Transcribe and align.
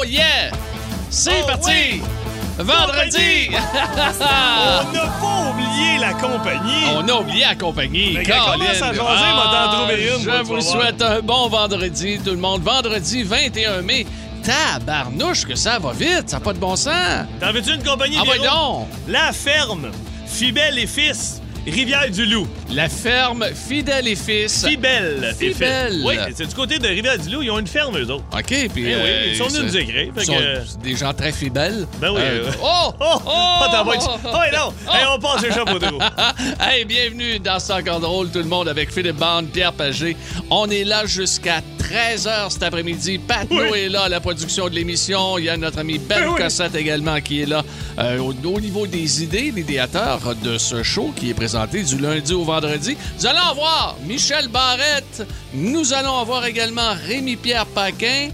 Oh 0.00 0.04
yeah! 0.04 0.50
C'est 1.10 1.42
Oh, 1.42 1.46
parti! 1.46 1.70
oui! 1.70 2.02
Vendredi! 2.58 3.50
On 3.52 4.92
n'a 4.92 5.06
pas 5.20 5.50
oublié 5.50 5.98
la 5.98 6.12
compagnie. 6.14 6.84
On 6.94 7.08
a 7.08 7.20
oublié 7.20 7.44
la 7.44 7.54
compagnie. 7.54 8.14
Commence 8.22 8.82
à 8.82 8.92
jaser, 8.92 10.08
une, 10.14 10.24
Je 10.24 10.42
vous 10.42 10.60
souhaite 10.60 11.02
un 11.02 11.20
bon 11.20 11.48
vendredi, 11.48 12.18
tout 12.24 12.30
le 12.30 12.36
monde. 12.36 12.62
Vendredi 12.62 13.22
21 13.22 13.82
mai. 13.82 14.06
Tabarnouche 14.42 15.46
que 15.46 15.54
ça 15.54 15.78
va 15.78 15.92
vite, 15.92 16.28
ça 16.30 16.36
n'a 16.38 16.40
pas 16.40 16.52
de 16.54 16.58
bon 16.58 16.74
sens. 16.76 17.26
T'en 17.40 17.52
veux-tu 17.52 17.74
une 17.74 17.82
compagnie, 17.82 18.16
Ah, 18.18 18.24
Véro? 18.24 18.32
ouais, 18.42 18.48
donc! 18.48 18.88
La 19.08 19.32
ferme, 19.32 19.90
Fibel 20.26 20.78
et 20.78 20.86
Fils, 20.86 21.39
Rivière-du-Loup. 21.66 22.46
La 22.72 22.88
ferme 22.88 23.44
Fidèle 23.54 24.08
et 24.08 24.16
Fils. 24.16 24.66
Fibel 24.66 25.24
et 25.24 25.34
Fils. 25.34 25.54
Fibel. 25.54 26.00
Oui, 26.04 26.14
c'est 26.34 26.46
du 26.48 26.54
côté 26.54 26.78
de 26.78 26.86
Rivière-du-Loup. 26.86 27.42
Ils 27.42 27.50
ont 27.50 27.58
une 27.58 27.66
ferme, 27.66 27.96
eux 27.98 28.10
autres. 28.10 28.24
OK, 28.32 28.44
puis... 28.46 28.58
Eh 28.76 28.86
oui, 28.86 28.92
euh, 28.94 29.26
ils 29.28 29.36
sont 29.36 29.46
venus 29.48 29.62
nous 29.72 29.76
écrire, 29.76 30.12
ils 30.16 30.24
sont 30.24 30.32
que- 30.34 30.82
des 30.82 30.96
gens 30.96 31.12
très 31.12 31.32
fidèles. 31.32 31.86
Ben 32.00 32.10
oui. 32.10 32.20
Euh, 32.22 32.46
euh, 32.46 32.52
oh! 32.62 32.92
Oh! 33.00 33.04
Oh! 33.26 33.64
t'en 33.70 33.84
vas 33.84 33.94
être- 33.94 34.18
Oh, 34.24 34.28
et 34.50 34.56
non! 34.56 34.72
Oh! 34.88 34.90
Hey, 34.92 35.04
on 35.14 35.18
passe 35.20 35.42
le 35.42 35.52
chapeau 35.52 35.78
de 35.78 35.86
roue. 35.86 36.00
hey, 36.60 36.84
bienvenue 36.86 37.38
dans 37.38 37.58
C'est 37.58 37.72
encore 37.74 38.00
drôle, 38.00 38.30
tout 38.30 38.38
le 38.38 38.44
monde, 38.44 38.68
avec 38.68 38.90
Philippe 38.92 39.16
Bande, 39.16 39.48
Pierre 39.48 39.72
Pagé. 39.74 40.16
On 40.50 40.68
est 40.70 40.84
là 40.84 41.04
jusqu'à 41.06 41.60
13h 41.78 42.50
cet 42.50 42.62
après-midi. 42.62 43.18
Pat 43.18 43.46
Oui. 43.50 43.78
est 43.78 43.88
là 43.88 44.02
à 44.04 44.08
la 44.08 44.20
production 44.20 44.68
de 44.68 44.74
l'émission. 44.74 45.36
Il 45.38 45.44
y 45.44 45.48
a 45.50 45.56
notre 45.56 45.78
ami 45.80 45.98
Ben 45.98 46.20
Ben 46.20 46.28
oui. 46.30 46.40
Cossette 46.40 46.74
également 46.74 47.20
qui 47.20 47.42
est 47.42 47.46
là 47.46 47.62
euh, 47.98 48.18
au, 48.18 48.32
au 48.32 48.60
niveau 48.60 48.86
des 48.86 49.22
idées, 49.22 49.52
l'idéateur 49.54 50.20
de 50.42 50.56
ce 50.56 50.82
show 50.82 51.12
qui 51.14 51.30
est 51.30 51.34
présenté 51.34 51.49
du 51.50 51.98
lundi 51.98 52.32
au 52.32 52.44
vendredi. 52.44 52.96
Nous 53.18 53.26
allons 53.26 53.50
avoir 53.50 53.96
Michel 54.06 54.46
Barrette. 54.48 55.26
Nous 55.52 55.92
allons 55.92 56.16
avoir 56.18 56.46
également 56.46 56.92
Rémi-Pierre 57.08 57.66
Paquin. 57.66 58.28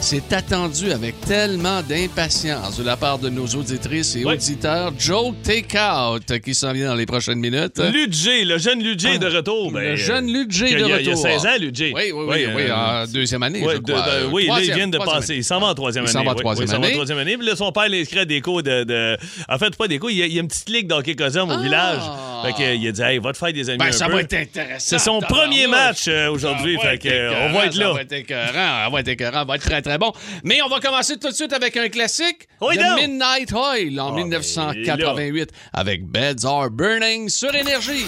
C'est 0.00 0.32
attendu 0.32 0.92
avec 0.92 1.20
tellement 1.22 1.82
d'impatience 1.82 2.78
de 2.78 2.84
la 2.84 2.96
part 2.96 3.18
de 3.18 3.28
nos 3.28 3.46
auditrices 3.46 4.14
et 4.16 4.24
auditeurs. 4.24 4.92
Joe 4.98 5.34
Takeout 5.42 6.38
qui 6.42 6.54
s'en 6.54 6.72
vient 6.72 6.88
dans 6.90 6.94
les 6.94 7.04
prochaines 7.04 7.40
minutes. 7.40 7.78
Ludger, 7.78 8.44
le 8.44 8.58
jeune 8.58 8.82
Ludger 8.82 9.14
est 9.14 9.18
de 9.18 9.26
retour. 9.26 9.70
Ben, 9.72 9.80
Le 9.90 9.96
jeune 9.96 10.32
Ludger 10.32 10.66
il 10.70 10.74
de 10.74 10.78
il 10.78 10.92
a- 10.92 11.00
Il 11.00 11.06
y 11.06 11.10
a 11.10 11.14
retour. 11.14 11.22
16 11.26 11.46
ans, 11.46 11.58
Ludger. 11.60 11.92
Oui, 11.94 12.12
oui, 12.14 12.24
oui, 12.28 12.46
oui, 12.54 12.62
euh, 12.68 12.74
en 12.74 13.06
deuxième 13.06 13.42
année, 13.42 13.60
ouais, 13.60 13.74
je 13.74 13.78
de- 13.80 13.92
crois. 13.92 14.02
de- 14.20 14.26
oui, 14.26 14.46
là, 14.46 14.52
troisième- 14.54 14.76
viennent 14.76 14.90
de 14.92 14.98
passer. 14.98 15.32
année. 15.32 15.38
Il 15.40 15.44
s'en 15.44 15.60
va 15.60 15.66
en 15.66 15.74
troisième 15.74 16.04
Il 16.04 16.08
année. 16.08 16.12
s'en 16.18 16.24
va 16.24 16.30
en 16.30 16.34
troisième 16.34 16.64
oui, 16.64 16.64
il 16.64 16.68
s'en 16.68 16.72
va 16.74 16.78
en 16.80 16.84
année. 16.84 16.92
troisième 16.94 17.18
année. 17.18 17.36
Puis 17.36 17.46
là, 17.46 17.56
son 17.56 17.72
père 17.72 17.88
l'inscrit 17.88 18.18
à 18.20 18.24
des 18.24 18.40
cours 18.40 18.62
de, 18.62 18.84
de- 18.84 19.16
En 19.48 19.58
fait, 19.58 19.76
pas 19.76 19.88
des 19.88 19.98
cours, 19.98 20.10
il 20.10 20.18
y 20.18 20.22
a, 20.22 20.26
il 20.26 20.32
y 20.32 20.38
a 20.38 20.42
une 20.42 20.48
petite 20.48 20.68
ligue 20.70 20.86
d'hockey 20.86 21.16
cosum 21.16 21.50
au 21.50 21.54
Ah! 21.54 21.62
village. 21.62 22.00
Fait 22.46 22.52
que, 22.52 22.74
il 22.76 22.86
a 22.88 22.92
dit, 22.92 23.02
hey, 23.02 23.18
va 23.18 23.32
te 23.32 23.38
faire 23.38 23.52
des 23.52 23.68
amis 23.68 23.78
Ben, 23.78 23.86
un 23.86 23.92
ça 23.92 24.06
peu. 24.06 24.12
va 24.12 24.20
être 24.20 24.32
intéressant. 24.34 24.78
C'est 24.78 24.98
son 25.00 25.18
premier 25.20 25.66
match 25.66 26.04
euh, 26.06 26.30
aujourd'hui. 26.30 26.76
Ça 26.76 26.82
Fait 26.82 26.88
on 26.88 26.92
écœurant, 26.94 27.52
va 27.52 27.66
être 27.66 27.72
Ça 27.74 27.80
là. 27.80 27.92
va 27.92 28.00
être 28.02 28.12
écœurant, 28.12 28.52
ça 28.52 28.88
va 28.92 29.00
être 29.00 29.08
écœurant, 29.08 29.38
ça 29.40 29.44
va 29.44 29.54
être 29.56 29.62
très, 29.64 29.82
très 29.88 29.98
bon. 29.98 30.12
Mais 30.44 30.60
on 30.62 30.68
va 30.68 30.80
commencer 30.80 31.16
tout 31.16 31.28
de 31.28 31.34
suite 31.34 31.52
avec 31.52 31.76
un 31.76 31.88
classique. 31.88 32.46
Oui, 32.60 32.76
The 32.76 32.80
donc. 32.80 33.00
Midnight 33.00 33.52
Oil 33.52 33.98
en 34.00 34.12
Ah, 34.12 34.16
1988 34.16 35.50
avec 35.72 36.04
Beds 36.06 36.44
Are 36.44 36.70
Burning 36.70 37.28
sur 37.28 37.54
Énergie. 37.54 38.04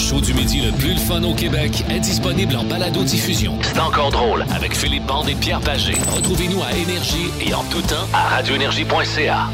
Show 0.00 0.20
du 0.20 0.32
midi 0.34 0.60
le 0.62 0.72
plus 0.72 0.94
le 0.94 0.98
fun 0.98 1.22
au 1.24 1.34
Québec 1.34 1.72
est 1.90 2.00
disponible 2.00 2.56
en 2.56 2.64
balado-diffusion. 2.64 3.58
C'est 3.62 3.78
encore 3.78 4.10
drôle 4.10 4.44
avec 4.54 4.74
Philippe 4.74 5.04
Bande 5.04 5.28
et 5.28 5.34
Pierre 5.34 5.60
Pagé. 5.60 5.92
Retrouvez-nous 6.14 6.62
à 6.62 6.72
Énergie 6.74 7.30
et 7.46 7.52
en 7.54 7.62
tout 7.64 7.82
temps 7.82 8.08
à 8.14 8.28
radioénergie.ca. 8.28 9.48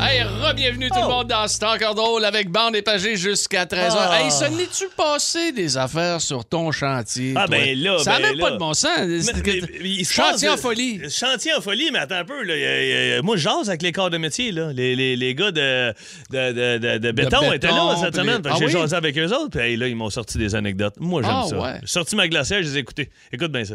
Hey, 0.00 0.22
re-bienvenue 0.22 0.90
tout 0.90 1.00
le 1.00 1.08
monde 1.08 1.28
dans 1.28 1.48
C'est 1.48 1.64
encore 1.64 1.94
drôle 1.94 2.24
avec 2.24 2.50
Bande 2.50 2.76
et 2.76 2.82
Pagé 2.82 3.16
jusqu'à 3.16 3.64
13h. 3.64 3.96
Ah. 3.98 4.20
Hey, 4.22 4.30
ça 4.30 4.48
l'es-tu 4.48 4.84
passé 4.96 5.52
des 5.52 5.76
affaires 5.76 6.20
sur 6.20 6.44
ton 6.44 6.70
chantier? 6.70 7.32
Ah, 7.34 7.46
toi? 7.46 7.56
ben 7.58 7.78
là, 7.78 7.98
Ça 7.98 8.12
n'a 8.12 8.18
ben 8.18 8.28
même 8.28 8.38
là. 8.38 8.44
pas 8.44 8.50
de 8.52 8.58
bon 8.58 8.74
sens. 8.74 8.90
Mais- 8.98 9.20
mais- 9.82 10.04
Chantier 10.04 10.50
en 10.50 10.56
folie. 10.56 11.00
Chantier 11.10 11.52
en 11.54 11.60
folie, 11.60 11.88
mais 11.92 12.00
attends 12.00 12.16
un 12.16 12.24
peu. 12.24 12.42
Là, 12.44 12.54
Il 12.56 12.60
y 12.62 12.64
a- 12.66 12.82
il 12.82 13.08
y 13.08 13.12
a- 13.18 13.22
moi, 13.22 13.36
je 13.36 13.42
jase 13.42 13.68
avec 13.68 13.82
les 13.82 13.92
corps 13.92 14.10
de 14.10 14.18
métier. 14.18 14.52
Là. 14.52 14.72
Les, 14.72 14.94
les, 14.94 15.16
les 15.16 15.34
gars 15.34 15.50
de, 15.50 15.92
de, 16.30 16.52
de, 16.52 16.78
de- 16.78 16.98
de 16.98 17.10
béton 17.12 17.40
béton, 17.40 17.52
étaient 17.52 17.68
là 17.68 17.94
cette 18.00 18.14
semaine. 18.16 18.42
Ah 18.44 18.54
J'ai 18.58 18.66
oui? 18.66 18.72
jasé 18.72 18.94
avec 18.94 19.16
eux 19.18 19.26
autres. 19.26 19.37
Puis 19.50 19.60
hey, 19.60 19.76
là, 19.76 19.88
ils 19.88 19.96
m'ont 19.96 20.10
sorti 20.10 20.38
des 20.38 20.54
anecdotes. 20.54 20.94
Moi, 20.98 21.22
j'aime 21.22 21.32
Ah, 21.34 21.46
ça. 21.48 21.58
ouais. 21.58 21.78
J'ai 21.82 21.86
sorti 21.86 22.16
ma 22.16 22.28
glacière, 22.28 22.62
je 22.62 22.68
les 22.68 22.76
ai 22.76 22.80
écoutés. 22.80 23.10
Écoute 23.32 23.52
bien 23.52 23.64
ça. 23.64 23.74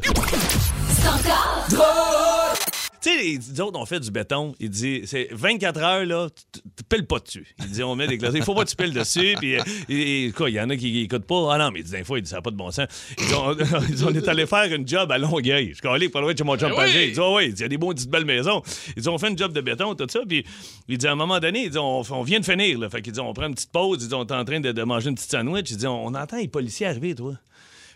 Tu 3.03 3.09
sais, 3.09 3.21
les 3.51 3.59
autres 3.59 3.77
ont 3.77 3.85
fait 3.85 3.99
du 3.99 4.11
béton. 4.11 4.55
Il 4.61 4.69
dit, 4.69 5.01
c'est 5.05 5.27
24 5.31 5.79
heures, 5.81 6.05
là, 6.05 6.29
tu 6.53 6.83
piles 6.87 7.05
pas 7.05 7.19
dessus. 7.19 7.45
Il 7.59 7.69
dit, 7.71 7.83
on 7.83 7.95
met 7.97 8.07
des 8.07 8.17
glaciers. 8.17 8.39
Il 8.39 8.45
faut 8.45 8.55
pas 8.55 8.63
que 8.63 8.69
tu 8.69 8.77
piles 8.77 8.93
dessus. 8.93 9.35
Puis, 9.39 9.57
et- 9.89 10.25
et 10.27 10.31
quoi, 10.31 10.49
il 10.49 10.53
y 10.55 10.61
en 10.61 10.69
a 10.69 10.75
qui 10.77 10.89
qui 10.91 10.99
écoutent 11.01 11.25
pas. 11.25 11.53
Ah 11.53 11.57
non, 11.57 11.69
mais 11.71 11.79
il 11.81 11.85
dit, 11.85 11.91
des 11.91 12.05
fois, 12.05 12.17
il 12.17 12.21
dit, 12.21 12.29
ça 12.29 12.37
n'a 12.37 12.41
pas 12.41 12.51
de 12.51 12.55
bon 12.55 12.71
sens. 12.71 12.87
Ils 13.19 13.27
dit, 13.27 13.33
on, 13.33 13.53
ils 13.89 14.05
on 14.05 14.13
est 14.13 14.27
allé 14.29 14.45
faire 14.45 14.71
une 14.73 14.87
job 14.87 15.11
à 15.11 15.17
Longueuil. 15.17 15.71
Je 15.73 15.79
suis 15.79 15.87
allé 15.89 16.07
pas 16.07 16.21
loin 16.21 16.31
de 16.31 16.37
chez 16.37 16.45
mon 16.45 16.55
chum 16.57 16.69
Ben 16.69 16.85
oui. 16.85 17.07
Il 17.07 17.13
dit, 17.13 17.19
oh, 17.19 17.35
oui, 17.37 17.47
il 17.47 17.53
dit, 17.53 17.61
y 17.61 17.65
a 17.65 17.67
des 17.67 17.77
bons 17.77 17.89
petites 17.93 18.09
belles 18.09 18.23
maisons. 18.25 18.61
Ils 18.95 19.03
dit, 19.03 19.09
on 19.09 19.17
fait 19.17 19.27
une 19.29 19.37
job 19.37 19.51
de 19.51 19.59
béton, 19.59 19.95
tout 19.95 20.07
ça. 20.09 20.21
Puis, 20.25 20.45
il 20.87 20.97
dit, 20.97 21.05
à 21.07 21.11
un 21.11 21.15
moment 21.15 21.39
donné, 21.41 21.65
il 21.65 21.69
dit, 21.71 21.77
on, 21.77 22.03
on 22.09 22.23
vient 22.23 22.39
de 22.39 22.45
finir, 22.45 22.79
là. 22.79 22.89
Fait 22.89 23.01
qu'il 23.01 23.11
dit, 23.11 23.19
on 23.19 23.33
prend 23.33 23.47
une 23.47 23.55
petite 23.55 23.71
pause. 23.73 23.97
Il 24.01 24.07
dit, 24.07 24.13
on 24.13 24.25
est 24.25 24.31
en 24.31 24.45
train 24.45 24.61
de, 24.61 24.71
de 24.71 24.83
manger 24.83 25.09
une 25.09 25.15
petite 25.15 25.31
sandwich. 25.31 25.71
Il 25.71 25.77
dit, 25.77 25.87
on, 25.87 26.05
on 26.05 26.15
entend 26.15 26.37
les 26.37 26.47
policiers 26.47 26.87
arriver, 26.87 27.15
toi. 27.15 27.33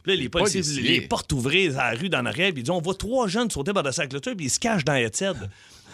Là, 0.07 0.15
les 0.15 0.29
policiers, 0.29 0.61
policiers. 0.61 0.81
les 0.83 1.01
portes 1.01 1.31
ouvrées 1.33 1.69
dans 1.69 1.77
la 1.77 1.91
rue, 1.91 2.09
dans 2.09 2.21
l'arrière, 2.21 2.51
puis 2.51 2.61
ils 2.61 2.63
disent 2.63 2.71
on 2.71 2.81
voit 2.81 2.95
trois 2.95 3.27
jeunes 3.27 3.51
sauter 3.51 3.73
par 3.73 3.83
la 3.83 3.91
clôture, 3.91 4.35
puis 4.35 4.45
ils 4.45 4.49
se 4.49 4.59
cachent 4.59 4.85
dans 4.85 4.93
la. 4.93 5.09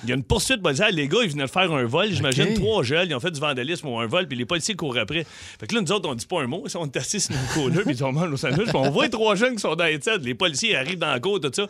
Il 0.04 0.10
y 0.10 0.12
a 0.12 0.16
une 0.16 0.24
poursuite 0.24 0.62
policière. 0.62 0.92
Les 0.92 1.08
gars, 1.08 1.20
ils 1.24 1.30
venaient 1.30 1.46
de 1.46 1.50
faire 1.50 1.72
un 1.72 1.86
vol. 1.86 2.10
J'imagine 2.12 2.54
trois 2.56 2.84
jeunes. 2.84 3.10
Ils 3.10 3.16
ont 3.16 3.20
fait 3.20 3.32
du 3.32 3.40
vandalisme 3.40 3.88
ou 3.88 4.00
un 4.00 4.06
vol, 4.06 4.28
puis 4.28 4.38
les 4.38 4.46
policiers 4.46 4.76
courent 4.76 4.98
après. 4.98 5.26
Fait 5.60 5.66
que 5.66 5.74
là, 5.74 5.82
nous 5.82 5.92
autres, 5.92 6.10
on 6.10 6.16
dit 6.16 6.26
pas 6.26 6.42
un 6.42 6.48
mot. 6.48 6.66
On 6.76 6.86
est 6.86 6.98
assis 6.98 7.22
sur 7.22 7.34
nos 7.34 7.54
couleurs, 7.54 7.84
puis 7.86 7.96
ils 7.96 8.04
ont 8.04 8.12
mangé 8.12 8.30
nos 8.30 8.38
sandwichs. 8.38 8.68
puis 8.68 8.76
on 8.76 8.90
voit 8.90 9.06
les 9.06 9.10
trois 9.10 9.36
jeunes 9.36 9.56
qui 9.56 9.62
sont 9.62 9.76
dans 9.76 9.86
Head. 9.86 10.04
Les 10.24 10.36
policiers 10.36 10.76
arrivent 10.76 11.00
dans 11.00 11.12
la 11.12 11.20
cour, 11.20 11.40
tout 11.40 11.52
ça. 11.54 11.68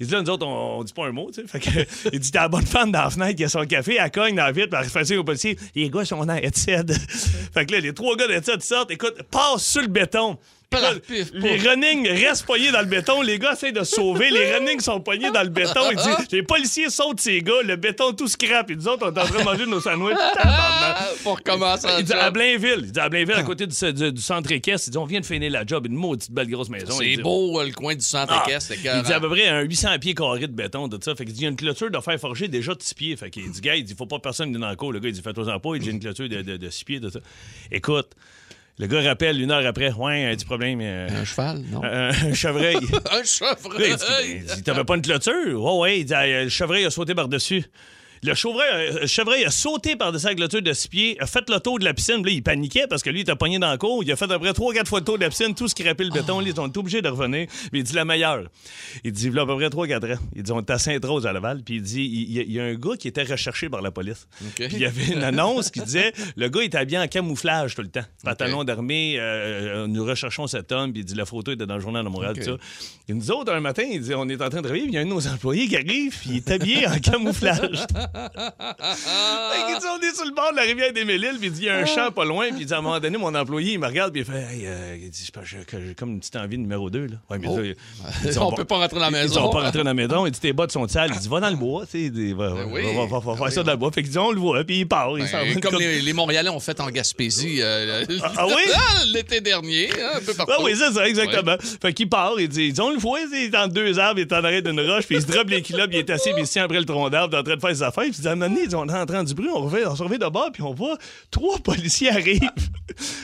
Ils 0.00 0.06
disent 0.06 0.14
là, 0.14 0.22
nous 0.22 0.30
autres, 0.30 0.46
on, 0.46 0.78
on 0.78 0.84
dit 0.84 0.92
pas 0.92 1.06
un 1.06 1.12
mot, 1.12 1.30
tu 1.32 1.40
sais. 1.40 1.46
Fait 1.46 1.60
que, 1.60 2.10
il 2.12 2.20
dit, 2.20 2.30
t'as 2.30 2.42
la 2.42 2.48
bonne 2.48 2.66
femme 2.66 2.92
dans 2.92 3.02
la 3.02 3.10
fenêtre 3.10 3.36
qui 3.36 3.44
a 3.44 3.48
son 3.48 3.64
café, 3.64 3.98
elle 4.00 4.10
cogne 4.10 4.36
dans 4.36 4.44
la 4.44 4.52
vitre, 4.52 4.68
puis 4.70 4.80
elle 4.80 5.06
fait 5.06 5.16
aux 5.16 5.24
policiers. 5.24 5.56
Les 5.74 5.90
gars 5.90 6.04
sont 6.04 6.24
dans 6.24 6.34
headset. 6.34 6.86
fait 7.54 7.66
que 7.66 7.72
là, 7.72 7.80
les 7.80 7.92
trois 7.92 8.16
gars 8.16 8.28
de 8.28 8.32
headset 8.32 8.60
sortent, 8.60 8.90
écoute, 8.90 9.22
passent 9.30 9.66
sur 9.66 9.82
le 9.82 9.88
béton. 9.88 10.38
Pif, 10.70 11.30
les 11.32 11.56
running 11.56 12.06
restent 12.08 12.44
poignés 12.44 12.70
dans 12.70 12.80
le 12.80 12.86
béton. 12.86 13.22
Les 13.22 13.38
gars 13.38 13.52
essaient 13.54 13.72
de 13.72 13.82
sauver. 13.84 14.28
Les 14.30 14.54
running 14.54 14.80
sont 14.80 15.00
poignés 15.00 15.30
dans 15.30 15.42
le 15.42 15.48
béton. 15.48 15.80
Les 16.30 16.42
policiers 16.42 16.90
sautent 16.90 17.20
ces 17.20 17.40
gars. 17.40 17.62
Le 17.64 17.76
béton 17.76 18.12
tout 18.12 18.28
scrap. 18.28 18.70
Et 18.70 18.76
nous 18.76 18.86
autres, 18.86 19.06
on 19.10 19.14
est 19.14 19.18
en 19.20 19.24
train 19.24 19.38
de 19.38 19.44
manger 19.44 19.66
nos 19.66 19.80
sandwichs. 19.80 20.16
Pour 21.22 21.42
commencer 21.42 21.88
Il 21.98 22.04
dit 22.04 22.12
job. 22.12 22.20
à 22.20 22.30
Blainville, 22.30 22.80
il 22.84 22.92
dit 22.92 23.00
à 23.00 23.08
Blainville, 23.08 23.34
à 23.36 23.42
côté 23.42 23.66
du, 23.66 23.92
du- 23.92 24.12
du 24.12 24.20
centre 24.20 24.52
équestre, 24.52 24.88
il 24.88 24.90
dit 24.90 24.98
on 24.98 25.06
vient 25.06 25.20
de 25.20 25.26
finir 25.26 25.50
la 25.50 25.64
job, 25.64 25.86
une 25.86 25.94
maudite 25.94 26.30
belle 26.30 26.48
grosse 26.50 26.68
maison. 26.68 26.94
C'est 26.98 27.16
beau, 27.16 27.62
le 27.62 27.72
coin 27.72 27.94
du 27.94 28.04
centre 28.04 28.32
ah, 28.36 28.44
équestre. 28.46 28.74
il 28.74 29.02
dit 29.02 29.12
à 29.12 29.20
peu 29.20 29.28
près 29.30 29.48
un 29.48 29.60
800 29.62 29.98
pieds 30.00 30.14
carrés 30.14 30.40
de 30.40 30.52
béton, 30.52 30.88
tout 30.88 30.98
ça. 31.02 31.14
Fait 31.14 31.24
qu'il 31.24 31.32
dit, 31.32 31.40
il 31.40 31.44
y 31.44 31.46
a 31.46 31.50
une 31.50 31.56
clôture 31.56 31.90
de 31.90 31.98
fer 32.00 32.18
forgé 32.20 32.46
déjà 32.48 32.74
de 32.74 32.82
6 32.82 32.94
pieds. 32.94 33.16
Fait 33.16 33.30
qu'il 33.30 33.50
dit, 33.50 33.60
gars, 33.62 33.74
il 33.76 33.84
dit, 33.84 33.94
faut 33.96 34.06
pas 34.06 34.18
personne 34.18 34.48
venir 34.48 34.60
dans 34.60 34.70
le 34.70 34.76
cours. 34.76 34.92
Le 34.92 35.00
gars, 35.00 35.08
il 35.08 35.14
dit, 35.14 35.22
fais-toi-en 35.22 35.58
pas. 35.58 35.70
Il 35.76 35.80
dit, 35.82 35.90
une 35.90 36.00
clôture 36.00 36.28
de, 36.28 36.42
de, 36.42 36.56
de 36.58 36.70
6 36.70 36.84
pieds, 36.84 37.00
tout 37.00 37.10
ça. 37.10 37.20
Écoute, 37.72 38.10
le 38.78 38.86
gars 38.86 39.02
rappelle 39.02 39.40
une 39.40 39.50
heure 39.50 39.66
après, 39.66 39.92
ouais, 39.92 40.24
un 40.26 40.34
petit 40.34 40.44
problème. 40.44 40.80
euh, 40.82 41.08
Un 41.10 41.24
cheval, 41.24 41.62
non? 41.70 41.82
un, 41.84 42.08
un 42.10 42.34
chevreuil. 42.34 42.76
un 43.10 43.24
chevreuil! 43.24 43.96
il 44.48 44.54
dit, 44.56 44.62
t'avais 44.62 44.84
pas 44.84 44.94
une 44.96 45.02
clôture? 45.02 45.62
Ouais, 45.62 45.78
ouais. 45.80 46.00
Il 46.00 46.04
dit, 46.04 46.14
le 46.14 46.48
chevreuil 46.48 46.84
a 46.84 46.90
sauté 46.90 47.14
par-dessus. 47.14 47.64
Le 48.22 48.34
chevreuil, 48.34 48.68
euh, 48.72 49.06
chevreuil 49.06 49.44
a 49.44 49.50
sauté 49.50 49.96
par-dessus 49.96 50.26
la 50.26 50.34
clôture 50.34 50.62
de 50.62 50.72
six 50.72 50.88
pieds, 50.88 51.20
a 51.20 51.26
fait 51.26 51.48
le 51.48 51.60
tour 51.60 51.78
de 51.78 51.84
la 51.84 51.94
piscine. 51.94 52.24
Là, 52.24 52.30
il 52.30 52.42
paniquait 52.42 52.86
parce 52.88 53.02
que 53.02 53.10
lui, 53.10 53.20
il 53.20 53.22
était 53.22 53.36
pogné 53.36 53.58
dans 53.58 53.70
le 53.70 53.78
cours. 53.78 54.02
Il 54.02 54.10
a 54.12 54.16
fait 54.16 54.24
à 54.24 54.38
peu 54.38 54.38
près 54.38 54.50
3-4 54.50 54.86
fois 54.86 54.98
le 55.00 55.04
tour 55.04 55.16
de 55.18 55.22
la 55.24 55.30
piscine, 55.30 55.54
tout 55.54 55.68
ce 55.68 55.74
qui 55.74 55.86
rappelle 55.86 56.08
le 56.08 56.12
béton. 56.12 56.40
Là, 56.40 56.48
ils 56.48 56.60
ont 56.60 56.66
été 56.66 56.78
obligés 56.78 57.02
de 57.02 57.08
revenir. 57.08 57.46
Mais 57.72 57.78
il 57.80 57.84
dit 57.84 57.94
la 57.94 58.04
meilleure. 58.04 58.44
Il 59.04 59.12
dit, 59.12 59.30
a 59.36 59.42
à 59.42 59.46
peu 59.46 59.56
près 59.56 59.68
3-4 59.68 60.14
ans. 60.14 60.18
Il 60.34 60.42
dit, 60.42 60.52
on 60.52 60.60
était 60.60 60.72
à 60.72 60.78
Sainte-Rose 60.78 61.26
à 61.26 61.32
Laval. 61.32 61.62
Puis 61.64 61.76
il 61.76 61.82
dit, 61.82 62.04
il 62.04 62.32
y, 62.32 62.38
a, 62.40 62.42
il 62.42 62.52
y 62.52 62.60
a 62.60 62.64
un 62.64 62.74
gars 62.74 62.96
qui 62.98 63.08
était 63.08 63.22
recherché 63.22 63.68
par 63.68 63.82
la 63.82 63.90
police. 63.90 64.26
Puis 64.56 64.66
il 64.72 64.78
y 64.78 64.84
avait 64.84 65.12
une 65.12 65.22
annonce 65.22 65.70
qui 65.70 65.80
disait, 65.80 66.12
le 66.36 66.48
gars 66.48 66.62
était 66.62 66.78
habillé 66.78 66.98
en 66.98 67.08
camouflage 67.08 67.74
tout 67.74 67.82
le 67.82 67.88
temps. 67.88 68.04
Pantalon 68.24 68.64
d'armée, 68.64 69.16
euh, 69.18 69.86
nous 69.86 70.04
recherchons 70.04 70.46
cet 70.46 70.72
homme. 70.72 70.92
Puis 70.92 71.02
il 71.02 71.04
dit, 71.04 71.14
la 71.14 71.24
photo 71.24 71.52
était 71.52 71.66
dans 71.66 71.74
le 71.76 71.80
journal 71.80 72.04
de 72.04 72.08
Montréal, 72.10 72.32
OK. 72.36 72.44
tout 72.44 72.50
ça. 72.52 72.56
Et 73.08 73.14
nous 73.14 73.30
autres, 73.30 73.52
un 73.52 73.60
matin, 73.60 73.84
il 73.90 74.00
dit, 74.00 74.14
on 74.14 74.28
est 74.28 74.40
en 74.40 74.48
train 74.48 74.58
de 74.58 74.62
travailler, 74.62 74.82
puis 74.84 74.92
il 74.92 74.94
y 74.94 74.98
a 74.98 75.00
un 75.00 75.04
de 75.04 75.10
nos 75.10 75.26
employés 75.26 75.66
qui 75.68 75.76
arrive, 75.76 76.16
puis 76.18 76.30
il 76.30 76.36
est 76.36 76.50
habillé 76.50 76.86
en 76.86 76.98
camouflage. 76.98 77.86
Fait 78.14 79.64
qu'il 79.66 79.78
dit, 79.78 79.86
on 79.86 79.87
est 80.08 80.14
sur 80.14 80.24
le 80.24 80.32
bord 80.34 80.50
de 80.52 80.56
la 80.56 80.62
rivière 80.62 80.92
des 80.92 81.04
Méliles, 81.04 81.36
puis 81.38 81.46
il 81.48 81.52
dit, 81.52 81.60
il 81.62 81.66
y 81.66 81.70
a 81.70 81.76
un 81.76 81.84
champ 81.86 82.10
pas 82.10 82.24
loin, 82.24 82.46
puis 82.50 82.60
il 82.60 82.66
dit, 82.66 82.74
à 82.74 82.78
un 82.78 82.80
moment 82.82 82.98
donné, 83.00 83.18
mon 83.18 83.34
employé, 83.34 83.72
il 83.74 83.78
me 83.78 83.86
regarde, 83.86 84.12
puis 84.12 84.22
il 84.22 84.24
fait, 84.24 84.38
hey, 84.54 84.66
euh, 84.66 84.96
il 85.00 85.10
dit, 85.10 85.30
j'ai 85.44 85.94
comme 85.94 86.10
une 86.10 86.20
petite 86.20 86.36
envie 86.36 86.56
de 86.56 86.62
numéro 86.62 86.90
2, 86.90 87.06
là. 87.06 87.16
Ouais, 87.30 87.38
mais 87.38 87.46
Oh. 87.48 87.58
là, 87.58 87.64
il- 87.64 87.76
il 88.24 88.30
dit, 88.30 88.38
On 88.38 88.50
va- 88.50 88.56
peut 88.56 88.64
pas 88.64 88.76
rentrer 88.78 88.98
dans 88.98 89.10
la 89.10 89.18
Ils 89.18 89.22
maison. 89.22 89.34
sont 89.34 89.50
pas 89.50 89.60
rentrés 89.62 89.78
dans 89.78 89.84
la 89.84 89.94
maison. 89.94 90.26
Il 90.26 90.32
dit 90.32 90.40
tes 90.40 90.52
bottes 90.52 90.72
sont 90.72 90.86
sales. 90.88 91.10
Il 91.14 91.20
dit 91.20 91.28
va 91.28 91.40
dans 91.40 91.50
le 91.50 91.56
bois. 91.56 91.84
Tu 91.86 91.92
sais, 91.92 92.00
il 92.04 92.10
dit, 92.12 92.32
va, 92.32 92.48
va, 92.50 92.64
Ben 92.64 92.70
oui. 92.72 92.82
va- 92.82 93.06
va- 93.06 93.18
va 93.18 93.20
faire 93.36 93.44
Ben 93.44 93.50
ça 93.50 93.62
dans 93.62 93.70
le 93.72 93.76
bois. 93.76 93.90
Fait 93.92 94.02
qu'ils 94.02 94.10
disent 94.10 94.18
on 94.18 94.30
le 94.32 94.40
voit. 94.40 94.64
Puis 94.64 94.80
il 94.80 94.88
part. 94.88 95.18
il 95.18 95.26
s'en 95.26 95.38
Ben, 95.38 95.54
va. 95.54 95.60
comme 95.60 95.78
les, 95.78 96.00
les 96.00 96.12
Montréalais 96.12 96.48
ont 96.50 96.60
fait 96.60 96.78
en 96.80 96.88
Gaspésie 96.90 97.58
euh, 97.62 98.04
Ah, 98.22 98.32
ah 98.38 98.46
oui? 98.46 98.62
l'été 99.12 99.40
dernier, 99.40 99.88
hein, 99.92 100.10
un 100.16 100.20
peu 100.20 100.34
partout. 100.34 100.52
Ah 100.56 100.62
oui, 100.62 100.72
c'est 100.76 100.92
ça, 100.92 101.06
exactement. 101.08 101.56
Fait 101.80 101.92
qu'il 101.92 102.08
part, 102.08 102.34
il 102.38 102.48
dit, 102.48 102.66
il 102.66 102.72
dit, 102.72 102.80
on 102.80 102.90
le 102.90 102.98
voit, 102.98 103.20
il 103.20 103.44
est 103.44 103.56
entre 103.56 103.74
deux 103.74 103.98
arbres, 103.98 104.18
il 104.20 104.22
est 104.22 104.32
en 104.32 104.44
arrêt 104.44 104.62
d'une 104.62 104.80
roche, 104.80 105.06
puis 105.06 105.16
il 105.16 105.22
se 105.22 105.26
drop 105.26 105.48
les 105.48 105.60
puis 105.62 105.74
il 105.76 105.96
est 105.96 106.10
assis, 106.10 106.30
puis 106.32 106.42
il 106.42 106.46
se 106.46 106.52
tient 106.52 106.64
après 106.64 106.78
le 106.78 106.84
tronc 106.84 107.08
d'arbre, 107.10 107.34
il 107.34 107.36
est 107.36 107.40
en 107.40 107.42
train 107.44 107.56
de 107.56 107.60
faire 107.60 107.70
ses 107.70 107.82
affaires. 107.82 107.88
affaire. 108.04 108.12
Puis 108.16 108.28
à 108.28 108.32
un 108.32 108.34
moment 108.36 108.48
donné, 108.48 108.62
ils 108.64 108.68
dit, 108.68 108.74
on 108.74 108.88
entend 108.88 109.22
du 109.24 109.34
bruit, 109.34 109.48
on, 109.54 109.62
revient, 109.62 109.84
revient 110.02 110.18
de 110.18 110.28
bord, 110.28 110.50
puis 110.52 110.62
on 110.62 110.74
voit 110.74 110.96
trois 111.30 111.58
policiers 111.64 112.10
arrivent. 112.10 112.40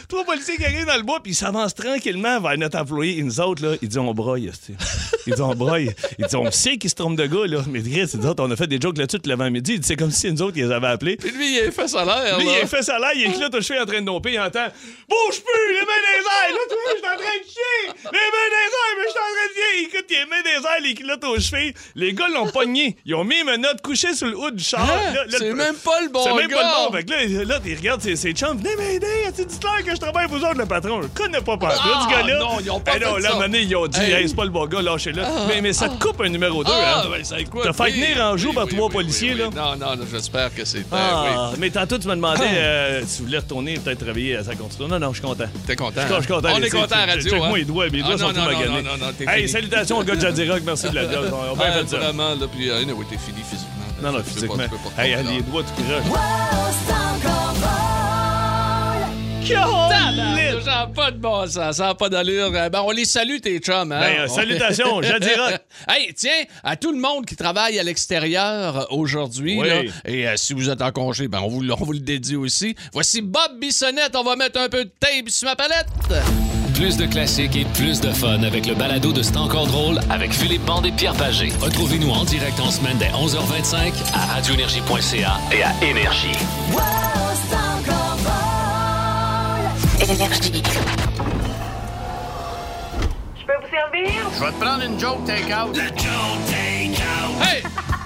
trois 0.09 0.25
policiers 0.25 0.57
qui 0.57 0.65
arrivent 0.65 0.87
dans 0.87 0.97
le 0.97 1.03
bois, 1.03 1.21
puis 1.23 1.33
ils 1.33 1.37
s'avancent 1.37 1.75
tranquillement 1.75 2.41
vers 2.41 2.57
notre 2.59 2.79
employé. 2.79 3.19
Et 3.19 3.23
nous 3.23 3.41
autres, 3.41 3.65
là, 3.65 3.77
ils 3.83 3.89
disent, 3.89 3.99
on 3.99 4.13
broye. 4.15 4.49
esti. 4.49 4.75
Ils 5.27 5.33
disent, 5.33 5.41
on 5.41 5.55
broye. 5.55 5.93
Ils 6.19 6.25
disent, 6.25 6.35
on 6.35 6.51
sait 6.51 6.77
qu'ils 6.77 6.91
se 6.91 6.95
trompent 6.95 7.17
de 7.17 7.27
gars, 7.27 7.47
là. 7.47 7.63
Mais 7.69 7.81
Chris, 7.81 8.11
ils 8.15 8.21
disent, 8.21 8.35
on 8.39 8.51
a 8.51 8.57
fait 8.57 8.67
des 8.67 8.81
jokes 8.81 8.99
là-dessus 8.99 9.19
l'avant-midi. 9.25 9.75
Il 9.75 9.85
C'est 9.85 9.97
comme 9.97 10.11
si 10.11 10.31
nous 10.31 10.43
autres, 10.43 10.57
ils 10.57 10.67
les 10.67 10.73
avaient 10.73 10.89
appelés. 10.89 11.17
Puis 11.17 11.31
lui, 11.31 11.57
il 11.57 11.69
a 11.69 11.71
fait 11.71 11.89
ça 11.89 12.05
l'air. 12.05 12.39
Lui, 12.39 12.47
là. 12.47 12.53
il 12.59 12.63
a 12.63 12.67
fait 12.67 12.83
là, 12.87 13.13
il 13.15 13.23
est 13.23 13.39
là, 13.39 13.49
je 13.53 13.61
suis 13.61 13.79
en 13.79 13.87
train 13.87 14.01
de 14.01 14.07
domper, 14.07 14.33
il 14.33 14.41
entend 14.41 14.69
Bouge 15.09 15.41
plus, 15.41 15.75
les 15.75 15.81
mains 15.81 16.03
des 16.05 16.21
airs! 16.25 16.53
Là, 16.53 16.63
tu 16.69 16.75
vois, 16.75 16.93
je 16.93 16.97
suis 16.97 17.07
en 17.07 17.17
train 17.17 17.39
de 17.39 17.45
chier! 17.45 17.95
Les 18.05 18.29
mains 18.35 18.51
des 18.51 18.71
airs, 18.75 18.97
mais 18.99 19.05
je 19.05 19.11
suis 19.11 19.19
en 19.19 19.33
train 19.35 19.49
de 19.49 19.55
chier! 19.55 19.71
Il 19.75 19.85
écoute, 19.85 20.11
les 20.11 20.27
mains 20.27 20.43
des 20.43 20.67
airs, 20.67 20.81
les 20.83 20.95
culottes 20.95 21.25
aux 21.25 21.41
chevilles. 21.41 21.75
Les 21.95 22.13
gars 22.13 22.29
l'ont 22.29 22.49
pogné. 22.49 22.97
Ils 23.05 23.15
ont 23.15 23.25
mis 23.25 23.41
une 23.41 23.57
note 23.57 23.81
couchée 23.83 24.15
sur 24.15 24.27
le 24.27 24.37
haut 24.37 24.51
du 24.51 24.63
char. 24.63 24.83
Hein? 24.83 25.15
C'est 25.31 25.53
même 25.53 25.77
pas 25.77 26.01
le 26.03 26.09
bon 26.09 26.25
C'est 26.25 26.35
même 26.35 26.51
pas 26.51 26.64
le 26.65 26.91
bon. 26.91 26.97
Fait 26.97 27.05
que 27.05 27.11
là, 27.11 27.45
là, 27.45 27.61
tu 27.65 27.75
regardes 27.77 28.01
ses, 28.03 28.17
ses 28.17 28.33
chums, 28.33 28.57
venez 28.59 28.77
m'aider, 28.77 29.07
c'est 29.35 29.49
du 29.51 29.59
clair 29.59 29.85
que 29.85 29.91
je 29.95 30.01
travaille 30.01 30.27
pour 30.29 30.39
vous 30.39 30.45
autres, 30.45 30.59
le 30.59 30.67
patron. 30.67 31.03
Je 31.03 31.09
connais 31.09 31.41
pas 31.41 31.57
pas. 31.57 31.75
Ah, 31.81 31.89
là, 31.89 32.01
ce 32.05 32.11
gars-là. 32.11 32.39
non, 32.39 32.59
ils 32.61 32.71
ont 32.71 32.81
pas 32.81 32.93
Eh 32.97 33.01
non, 33.05 33.15
fait 33.17 33.21
là, 33.23 33.31
ça. 33.31 33.39
donné, 33.39 33.61
ils 33.61 33.77
ont 33.77 33.87
dit, 33.87 34.01
Hey. 34.01 34.13
hey, 34.13 34.29
c'est 34.29 34.35
pas 34.37 34.45
le 34.45 34.51
bon 34.51 34.67
gars, 34.67 34.83
lâchez-le. 34.83 35.23
mais, 35.49 35.61
mais 35.61 35.73
ça 35.73 35.89
te 35.89 36.03
coupe 36.03 36.21
un 36.21 36.29
numéro 36.29 36.63
2, 36.65 36.71
Ah, 36.75 37.03
hein. 37.05 37.09
ben, 37.11 37.25
ça 37.25 37.39
écoute. 37.41 37.63
T'as 37.65 37.73
fait 37.73 37.83
oui, 37.85 37.93
tenir 37.93 38.25
en 38.25 38.37
joue 38.37 38.49
oui, 38.51 38.55
par 38.55 38.65
oui, 38.67 38.75
trois 38.77 38.89
policiers, 38.89 39.35
là. 39.35 39.45
Non, 39.55 39.77
non, 39.77 39.97
non, 39.97 40.05
j'espère 40.11 40.55
que 40.55 40.65
c'était. 40.65 40.87
Ah, 40.93 41.51
mais 41.59 41.71
tantôt, 41.71 41.99
tu 41.99 42.09
me 42.09 42.15
demandais 42.15 42.45
euh, 42.47 43.03
si 43.07 43.19
vous 43.21 43.27
voulez 43.27 43.39
retourner, 43.39 43.75
peut-être 43.79 44.05
travailler 44.05 44.37
à 44.37 44.45
sa 44.45 44.55
construction. 44.55 44.89
Non, 44.89 44.99
non, 44.99 45.13
je 45.13 45.19
suis 45.21 45.27
content. 45.29 45.45
T'es 45.67 45.77
content? 45.77 46.01
Je 46.09 46.15
suis- 46.23 46.27
content. 46.33 46.49
On 46.55 46.63
est 46.63 46.71
content 46.71 46.97
à 46.97 47.07
radio. 47.07 47.31
Check-moi 47.31 47.49
hein? 47.49 47.53
les 47.57 47.65
doigts, 47.65 47.87
mes 47.91 48.01
Ah, 48.01 48.07
doigts 48.07 48.11
non, 48.17 48.19
sont 48.29 48.33
tout 48.35 48.41
non, 48.41 48.45
maganés. 48.47 48.89
Hey, 49.29 49.49
salutations 49.49 49.99
au 49.99 50.03
gars 50.05 50.17
de 50.17 50.21
Jadirock, 50.21 50.63
merci 50.65 50.89
de 50.91 50.95
la 50.95 51.11
job. 51.11 51.31
On 51.33 51.53
a 51.53 51.57
bien 51.57 51.65
Ah, 51.83 51.87
ça. 51.87 51.97
Vraiment, 51.99 52.31
là, 52.31 52.47
puis 52.55 52.71
euh, 52.71 52.81
t'es 53.11 53.19
fini 53.19 53.43
physiquement. 53.49 53.74
Non, 54.03 54.13
non, 54.13 54.19
Tu 54.19 54.25
peux 54.41 54.47
pas- 54.49 54.65
physiquement. 54.65 54.65
Hey, 54.99 55.15
retourner 55.15 55.37
les 55.37 55.43
là. 55.43 55.47
doigts 55.51 55.63
tout 55.63 55.83
croche. 55.83 57.15
Ça 60.65 60.71
n'a 60.71 60.87
pas 60.87 61.11
de 61.11 61.19
bon 61.19 61.47
sens, 61.47 61.77
ça 61.77 61.85
n'a 61.89 61.95
pas 61.95 62.09
d'allure. 62.09 62.51
Euh, 62.55 62.69
Ben, 62.71 62.81
on 62.83 62.91
les 62.91 63.05
salue, 63.05 63.39
tes 63.41 63.59
chums. 63.59 63.93
Hein? 63.93 64.01
Ben, 64.01 64.21
euh, 64.21 64.27
On- 64.29 64.35
salutations, 64.35 65.03
Jadirock. 65.03 65.59
hey, 65.89 66.15
tiens, 66.15 66.31
à 66.63 66.77
tout 66.77 66.93
le 66.93 66.99
monde 66.99 67.27
qui 67.27 67.37
travaille 67.37 67.79
à 67.79 67.83
l'extérieur 67.83 68.77
euh, 68.79 68.85
aujourd'hui, 68.91 69.59
Oui. 69.59 69.69
là, 69.69 69.83
et 70.07 70.27
euh, 70.27 70.33
si 70.37 70.55
vous 70.55 70.71
êtes 70.71 70.81
en 70.81 70.91
congé, 70.93 71.29
ben, 71.29 71.41
on, 71.41 71.49
vous, 71.49 71.61
le- 71.61 71.73
on 71.75 71.85
vous 71.85 71.93
le 71.93 71.99
dédie 72.01 72.37
aussi. 72.37 72.75
Voici 72.93 73.21
Bob 73.21 73.59
Bissonnette, 73.61 74.17
on 74.17 74.25
va 74.25 74.37
mettre 74.37 74.59
un 74.59 74.69
peu 74.71 74.85
de 74.85 74.91
tape 74.99 75.29
sur 75.29 75.47
ma 75.49 75.57
palette. 75.57 75.87
Plus 76.75 76.97
de 76.97 77.07
classiques 77.07 77.55
et 77.57 77.65
plus 77.65 78.01
de 78.01 78.11
fun 78.11 78.43
avec 78.43 78.67
le 78.67 78.75
balado 78.75 79.13
de 79.13 79.23
C'est 79.23 79.37
encore 79.37 79.67
drôle 79.67 80.01
avec 80.11 80.33
Philippe 80.33 80.65
Bande 80.65 80.85
et 80.87 80.93
Pierre 80.93 81.15
Pagé. 81.15 81.53
Retrouvez-nous 81.61 82.11
en 82.11 82.25
direct 82.25 82.59
en 82.59 82.71
semaine 82.71 82.99
dès 82.99 83.07
11h25 83.11 83.93
à 84.13 84.35
radioénergie.ca 84.35 85.39
et 85.53 85.63
à 85.63 85.73
Énergie. 85.83 86.33
Énergie. 90.03 90.63
Je 93.37 93.47
peux 93.47 93.53
vous 93.63 93.71
servir? 93.71 94.11
Je 94.35 94.45
vais 94.45 94.53
te 94.53 94.61
prendre 94.61 94.85
une 94.85 94.99
joke 94.99 95.25
take-out. 95.25 95.79
Hey! 97.41 97.63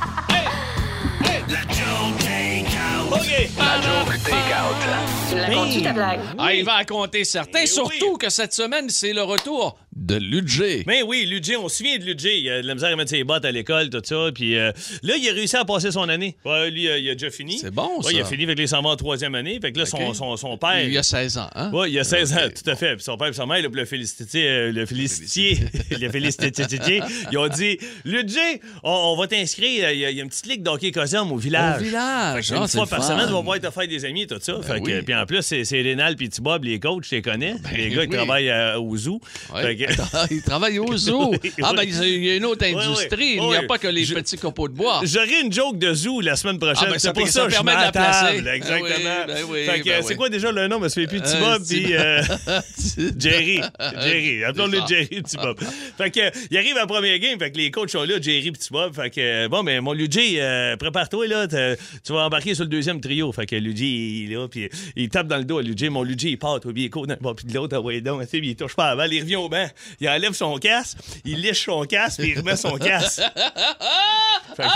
Ta 5.82 5.92
blague? 5.92 6.20
Ah, 6.38 6.54
il 6.54 6.64
va 6.64 6.78
en 6.80 6.84
compter 6.84 7.24
certains, 7.24 7.60
Eh 7.62 7.66
surtout 7.66 8.12
oui. 8.12 8.18
que 8.18 8.28
cette 8.30 8.52
semaine, 8.52 8.88
c'est 8.90 9.12
le 9.12 9.22
retour 9.22 9.78
de 10.08 10.16
Ludger. 10.16 10.84
Mais 10.86 11.02
oui, 11.02 11.26
Ludger, 11.26 11.56
on 11.56 11.68
se 11.68 11.76
souvient 11.78 11.98
de 11.98 12.04
Ludger. 12.04 12.38
Il 12.38 12.50
a 12.50 12.62
de 12.62 12.66
la 12.66 12.74
misère 12.74 12.90
à 12.92 12.96
mettre 12.96 13.10
ses 13.10 13.24
bottes 13.24 13.44
à 13.44 13.52
l'école, 13.52 13.90
tout 13.90 14.00
ça. 14.02 14.30
Puis 14.34 14.56
euh, 14.56 14.72
là, 15.02 15.14
il 15.16 15.28
a 15.28 15.32
réussi 15.32 15.56
à 15.56 15.64
passer 15.64 15.90
son 15.90 16.08
année. 16.08 16.36
Ouais, 16.44 16.70
lui, 16.70 16.88
euh, 16.88 16.98
il 16.98 17.10
a 17.10 17.14
déjà 17.14 17.30
fini. 17.30 17.58
C'est 17.58 17.70
bon, 17.70 17.88
Ouais, 18.02 18.12
il 18.14 18.20
a 18.20 18.24
ça. 18.24 18.30
fini 18.30 18.44
avec 18.44 18.58
les 18.58 18.66
100 18.66 18.78
en 18.84 18.96
troisième 18.96 19.34
année. 19.34 19.58
Fait 19.60 19.70
que 19.72 19.78
là, 19.78 19.86
son, 19.86 19.98
OK. 19.98 20.16
son, 20.16 20.36
son 20.36 20.56
père. 20.56 20.82
Il 20.88 20.96
a 20.96 21.02
16 21.02 21.38
ans, 21.38 21.50
hein? 21.54 21.70
Oui, 21.74 21.90
il 21.92 21.98
a 21.98 22.04
16 22.04 22.32
ans, 22.32 22.36
tout 22.54 22.70
à 22.70 22.74
fait. 22.74 22.94
Puis 22.96 23.04
son 23.04 23.16
père 23.18 23.28
et 23.28 23.32
sa 23.34 23.44
mère, 23.46 23.58
le 23.70 23.84
féliciter, 23.84 24.48
euh, 24.48 24.72
le 24.72 24.86
féliciter, 24.86 25.58
le 25.90 26.08
féliciter, 26.10 27.00
ils 27.32 27.38
ont 27.38 27.48
dit 27.48 27.78
Ludger, 28.04 28.60
on, 28.82 28.90
on 28.90 29.16
va 29.16 29.26
t'inscrire. 29.26 29.90
Il 29.90 29.98
y, 29.98 30.04
a, 30.06 30.10
il 30.10 30.16
y 30.16 30.20
a 30.20 30.22
une 30.22 30.30
petite 30.30 30.46
ligue 30.46 30.62
d'hockey 30.62 30.90
cosum 30.90 31.30
au 31.32 31.36
village. 31.36 31.80
Au 31.80 31.84
village. 31.84 32.52
Ah, 32.52 32.60
une 32.62 32.68
fois 32.68 32.86
par 32.86 33.04
semaine, 33.04 33.26
tu 33.26 33.32
vas 33.32 33.38
pouvoir 33.40 33.60
te 33.60 33.70
faire 33.70 33.86
des 33.88 34.04
amis, 34.04 34.26
tout 34.26 34.38
ça. 34.40 34.60
fait 34.62 34.80
que, 34.80 34.86
oui. 34.86 35.02
Puis 35.04 35.14
en 35.14 35.26
plus, 35.26 35.42
c'est 35.42 35.82
Rénal 35.82 36.16
puis 36.16 36.30
Bob, 36.40 36.64
les 36.64 36.80
coachs, 36.80 37.04
je 37.04 37.16
les 37.16 37.22
connais. 37.22 37.54
les 37.76 37.90
gars 37.90 38.02
qui 38.06 38.10
oui. 38.10 38.16
travaillent 38.16 38.48
euh, 38.50 38.78
au 38.78 38.96
zoo. 38.96 39.20
Ouais. 39.54 39.62
Fait 39.62 39.76
que- 39.76 39.92
Attends, 39.92 39.97
il 40.30 40.42
travaille 40.42 40.78
au 40.78 40.96
zoo. 40.96 41.30
Oui, 41.42 41.52
Ah, 41.62 41.72
ben, 41.74 41.82
il 41.84 42.24
y 42.24 42.30
a 42.30 42.36
une 42.36 42.44
autre 42.44 42.64
industrie. 42.64 43.36
Il 43.36 43.42
n'y 43.48 43.56
a 43.56 43.62
pas 43.64 43.78
que 43.78 43.88
les 43.88 44.04
petits 44.06 44.36
copeaux 44.36 44.68
de 44.68 44.74
bois. 44.74 45.00
J'aurai 45.04 45.40
une 45.42 45.52
joke 45.52 45.78
de 45.78 45.92
zoo 45.94 46.20
la 46.20 46.36
semaine 46.36 46.58
prochaine. 46.58 46.84
Ah, 46.88 46.92
ben, 46.92 46.98
c'est 46.98 47.12
pour 47.12 47.28
ça, 47.28 47.46
que 47.46 47.52
je 47.52 47.62
la 47.64 47.92
placer. 47.92 48.42
Exactement. 48.54 50.02
C'est 50.02 50.16
quoi 50.16 50.28
déjà 50.28 50.52
le 50.52 50.68
nom? 50.68 50.78
Me 50.78 50.88
souviens 50.88 51.08
plus. 51.08 51.20
Petit 51.20 51.36
Bob 51.38 51.62
petit- 51.62 51.82
puis 51.82 51.94
euh, 51.96 52.22
Jerry. 53.18 53.60
Jerry. 54.02 54.44
Appelons-le. 54.44 54.78
Jerry, 54.88 55.22
Petit 55.22 55.36
Bob. 55.36 55.58
fait 55.96 56.10
que, 56.10 56.20
il 56.50 56.56
arrive 56.56 56.76
à 56.76 56.80
la 56.80 56.86
première 56.86 57.18
game. 57.18 57.38
Fait 57.38 57.50
que 57.50 57.56
les 57.58 57.70
coachs 57.70 57.90
sont 57.90 58.04
là, 58.04 58.20
Jerry, 58.20 58.50
Petit 58.52 58.68
Bob. 58.70 58.94
Fait 58.94 59.10
que, 59.10 59.46
bon, 59.48 59.62
mais 59.62 59.80
mon 59.80 59.92
Luigi, 59.92 60.36
euh, 60.38 60.76
prépare-toi, 60.76 61.26
là. 61.26 61.46
Tu 61.48 62.12
vas 62.12 62.24
embarquer 62.26 62.54
sur 62.54 62.64
le 62.64 62.70
deuxième 62.70 63.00
trio. 63.00 63.30
Fait 63.32 63.46
que 63.46 63.56
Luigi, 63.56 64.24
il 64.24 64.32
est 64.32 64.36
là, 64.36 64.48
puis 64.48 64.68
il 64.96 65.08
tape 65.08 65.26
dans 65.26 65.36
le 65.38 65.44
dos 65.44 65.58
à 65.58 65.62
Luigi. 65.62 65.88
Mon 65.88 66.02
Luigi, 66.02 66.30
il 66.30 66.38
part, 66.38 66.60
toi, 66.60 66.72
puis 66.72 66.84
il 66.84 66.90
court 66.90 67.06
bas, 67.06 67.32
puis 67.36 67.46
de 67.46 67.54
l'autre, 67.54 67.76
ah 67.76 67.80
ouais, 67.80 68.00
donc, 68.00 68.24
puis 68.26 68.40
il 68.50 68.56
touche 68.56 68.74
pas 68.76 68.94
balle. 68.94 69.12
Il 69.12 69.20
revient 69.20 69.36
au 69.36 69.48
banc. 69.48 69.66
Il 70.00 70.08
enlève 70.08 70.32
son 70.32 70.58
casque, 70.58 70.98
il 71.24 71.40
lèche 71.40 71.64
son 71.64 71.84
casque, 71.84 72.20
puis 72.20 72.30
il 72.30 72.38
remet 72.38 72.56
son 72.56 72.76
casque. 72.76 73.20
fait 74.56 74.62
que. 74.62 74.68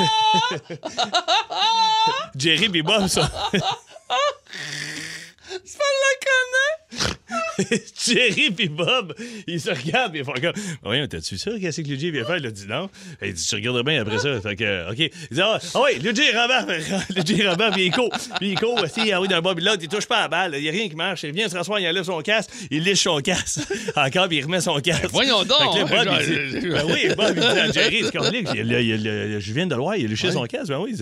Jerry 2.36 2.70
et 2.74 2.82
Bob, 2.82 3.06
ça. 3.08 3.30
Jerry 8.06 8.50
puis 8.50 8.68
Bob, 8.68 9.14
ils 9.46 9.60
se 9.60 9.70
regardent 9.70 10.16
et 10.16 10.20
ils 10.20 10.24
font 10.24 10.32
comme 10.32 10.52
Voyons, 10.82 11.06
t'as-tu 11.06 11.36
ça? 11.36 11.50
Qu'est-ce 11.60 11.82
que 11.82 11.88
Luigi 11.88 12.10
vient 12.10 12.24
faire? 12.24 12.38
Il 12.38 12.46
a 12.46 12.50
dit 12.50 12.66
non. 12.66 12.88
Il 13.22 13.34
dit 13.34 13.46
Tu 13.46 13.54
regarderas 13.54 13.82
bien 13.82 14.00
après 14.00 14.18
ça. 14.18 14.40
Fait 14.40 14.56
que, 14.56 14.90
OK. 14.90 14.98
Il 14.98 15.10
dit 15.36 15.40
Ah, 15.42 15.58
ah 15.74 15.80
oui, 15.84 15.98
Luigi 16.00 16.30
rembarque. 16.34 16.70
Luigi 17.14 17.46
rembarque, 17.46 17.74
puis 17.74 17.86
il 17.86 17.92
court. 17.92 18.10
Puis 18.38 18.50
il 18.52 18.58
court 18.58 18.80
aussi. 18.82 19.12
Ah 19.12 19.20
oui, 19.20 19.28
d'un 19.28 19.40
Bob 19.42 19.60
de 19.60 19.64
l'autre, 19.64 19.80
il 19.82 19.88
touche 19.88 20.06
pas 20.06 20.18
à 20.18 20.22
la 20.22 20.28
balle. 20.28 20.54
Il 20.56 20.62
n'y 20.62 20.68
a 20.68 20.72
rien 20.72 20.88
qui 20.88 20.96
marche. 20.96 21.22
Il 21.24 21.32
vient 21.32 21.48
se 21.48 21.56
rasseoir, 21.56 21.80
il 21.80 21.86
enlève 21.88 22.04
son 22.04 22.20
casque, 22.22 22.50
il 22.70 22.82
liche 22.82 23.02
son 23.02 23.20
casque. 23.20 23.60
Encore, 23.96 24.28
puis 24.28 24.38
il 24.38 24.44
remet 24.44 24.60
son 24.60 24.78
casque. 24.80 25.06
voyons 25.10 25.44
donc, 25.44 25.58
Fait 25.76 25.84
que 25.84 25.92
là, 25.94 26.04
Bob, 26.04 26.08
hein, 26.14 26.18
il 26.22 26.60
dit, 26.60 26.68
ben 26.68 26.84
oui, 26.86 27.08
Bob, 27.16 27.32
il 27.36 27.40
dit 27.40 27.46
à 27.46 27.70
Jerry, 27.70 28.02
c'est 28.04 28.12
comme 28.16 28.26
je 28.26 29.52
viens 29.52 29.66
de 29.66 29.74
le 29.74 29.80
voir, 29.80 29.96
il 29.96 30.06
a 30.06 30.08
liché 30.08 30.32
son 30.32 30.44
casque. 30.46 30.68
Ben 30.68 30.78
oui, 30.78 30.94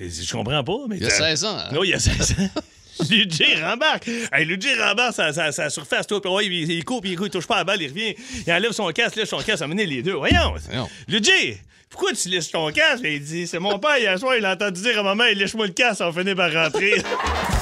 il 0.00 0.08
dit, 0.08 0.24
je 0.26 0.32
comprends 0.32 0.64
pas. 0.64 0.78
Mais 0.88 0.96
Il 0.96 1.02
y 1.02 1.06
a 1.06 1.10
16 1.10 1.44
ans. 1.44 1.58
hein? 1.58 1.68
non, 1.72 1.84
il 1.84 1.90
y 1.90 1.94
a 1.94 1.98
16 1.98 2.32
ans. 2.40 2.60
Luigi 3.10 3.54
rembarque. 3.62 4.08
Hey, 4.32 4.44
Luigi 4.44 4.74
rembarque 4.74 5.14
sa, 5.14 5.32
sa, 5.32 5.52
sa 5.52 5.70
surface, 5.70 6.06
toi. 6.06 6.20
Puis 6.20 6.30
ouais, 6.30 6.46
il, 6.46 6.70
il 6.70 6.84
court, 6.84 7.00
puis 7.00 7.12
il, 7.12 7.18
il 7.20 7.30
touche 7.30 7.46
pas 7.46 7.56
à 7.56 7.58
la 7.58 7.64
balle, 7.64 7.82
il 7.82 7.88
revient. 7.88 8.14
Il 8.46 8.52
enlève 8.52 8.72
son 8.72 8.88
casque, 8.90 9.16
lèche 9.16 9.28
son 9.28 9.38
casque, 9.38 9.62
amener 9.62 9.86
les 9.86 10.02
deux. 10.02 10.14
Voyons. 10.14 10.54
Voyons. 10.68 10.88
Luigi, 11.06 11.58
pourquoi 11.90 12.12
tu 12.12 12.28
laisses 12.28 12.50
ton 12.50 12.70
casque? 12.70 13.02
Il 13.04 13.20
dit, 13.22 13.46
c'est 13.46 13.58
mon 13.58 13.78
père, 13.78 13.98
hier 13.98 14.18
soir, 14.18 14.36
il 14.36 14.44
a 14.44 14.52
entendu 14.52 14.80
dire 14.82 14.98
à 14.98 15.02
maman, 15.02 15.24
il 15.24 15.38
lèche-moi 15.38 15.66
le 15.66 15.72
casque, 15.72 16.02
on 16.02 16.12
finit 16.12 16.34
par 16.34 16.52
rentrer. 16.52 16.94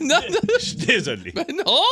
Non, 0.00 0.16
non, 0.30 0.38
Je 0.58 0.64
suis 0.64 0.76
désolé. 0.76 1.32
ben 1.32 1.44
non! 1.64 1.82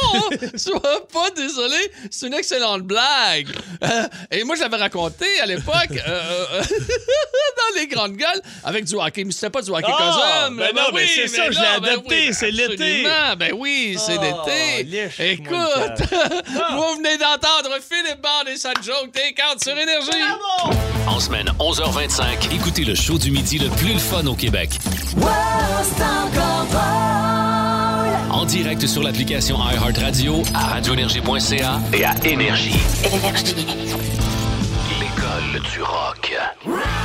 Sois 0.56 0.80
pas 1.12 1.30
désolé, 1.36 1.76
c'est 2.10 2.26
une 2.26 2.34
excellente 2.34 2.82
blague. 2.82 3.48
Euh, 3.84 4.06
et 4.30 4.42
moi, 4.44 4.56
j'avais 4.56 4.76
raconté 4.76 5.26
à 5.40 5.46
l'époque, 5.46 5.74
euh, 5.92 6.44
euh, 6.54 6.62
dans 6.62 7.80
les 7.80 7.86
grandes 7.86 8.16
gueules, 8.16 8.42
avec 8.64 8.84
du 8.84 8.94
hockey. 8.96 9.24
Mais 9.24 9.32
c'était 9.32 9.50
pas 9.50 9.62
du 9.62 9.70
hockey 9.70 9.86
Ah, 9.86 10.44
cosum. 10.46 10.56
ben 10.56 10.70
non, 10.74 10.82
mais 10.94 11.06
c'est 11.06 11.28
ça, 11.28 11.50
je 11.50 11.58
l'ai 11.58 11.80
ben 11.80 11.84
adapté, 11.90 12.00
oui, 12.08 12.26
ben 12.26 12.32
c'est 12.34 12.50
l'été. 12.50 13.02
Ben 13.38 13.52
oui, 13.56 13.96
c'est 13.98 14.18
Oh, 14.18 14.46
l'été. 14.46 15.10
Écoute, 15.32 15.56
vous 16.10 16.94
venez 16.96 17.16
d'entendre 17.18 17.76
Philippe 17.88 18.20
Band 18.22 18.50
et 18.50 18.56
sa 18.56 18.72
joke 18.74 19.16
out 19.52 19.62
sur 19.62 19.76
Énergie. 19.78 20.10
En 21.06 21.20
semaine 21.20 21.48
11h25, 21.58 22.54
écoutez 22.54 22.84
le 22.84 22.94
show 22.94 23.18
du 23.18 23.30
midi 23.30 23.58
le 23.58 23.68
plus 23.70 23.92
le 23.92 23.98
fun 23.98 24.26
au 24.26 24.34
Québec. 24.34 24.70
En 28.30 28.44
direct 28.44 28.86
sur 28.86 29.02
l'application 29.02 29.58
iHeartRadio, 29.58 30.42
à 30.54 30.66
radioénergie.ca 30.74 31.80
et 31.92 32.04
à 32.04 32.14
Énergie. 32.24 32.78
Énergie. 33.04 33.66
L'école 35.00 35.62
du 35.72 35.82
rock. 35.82 36.99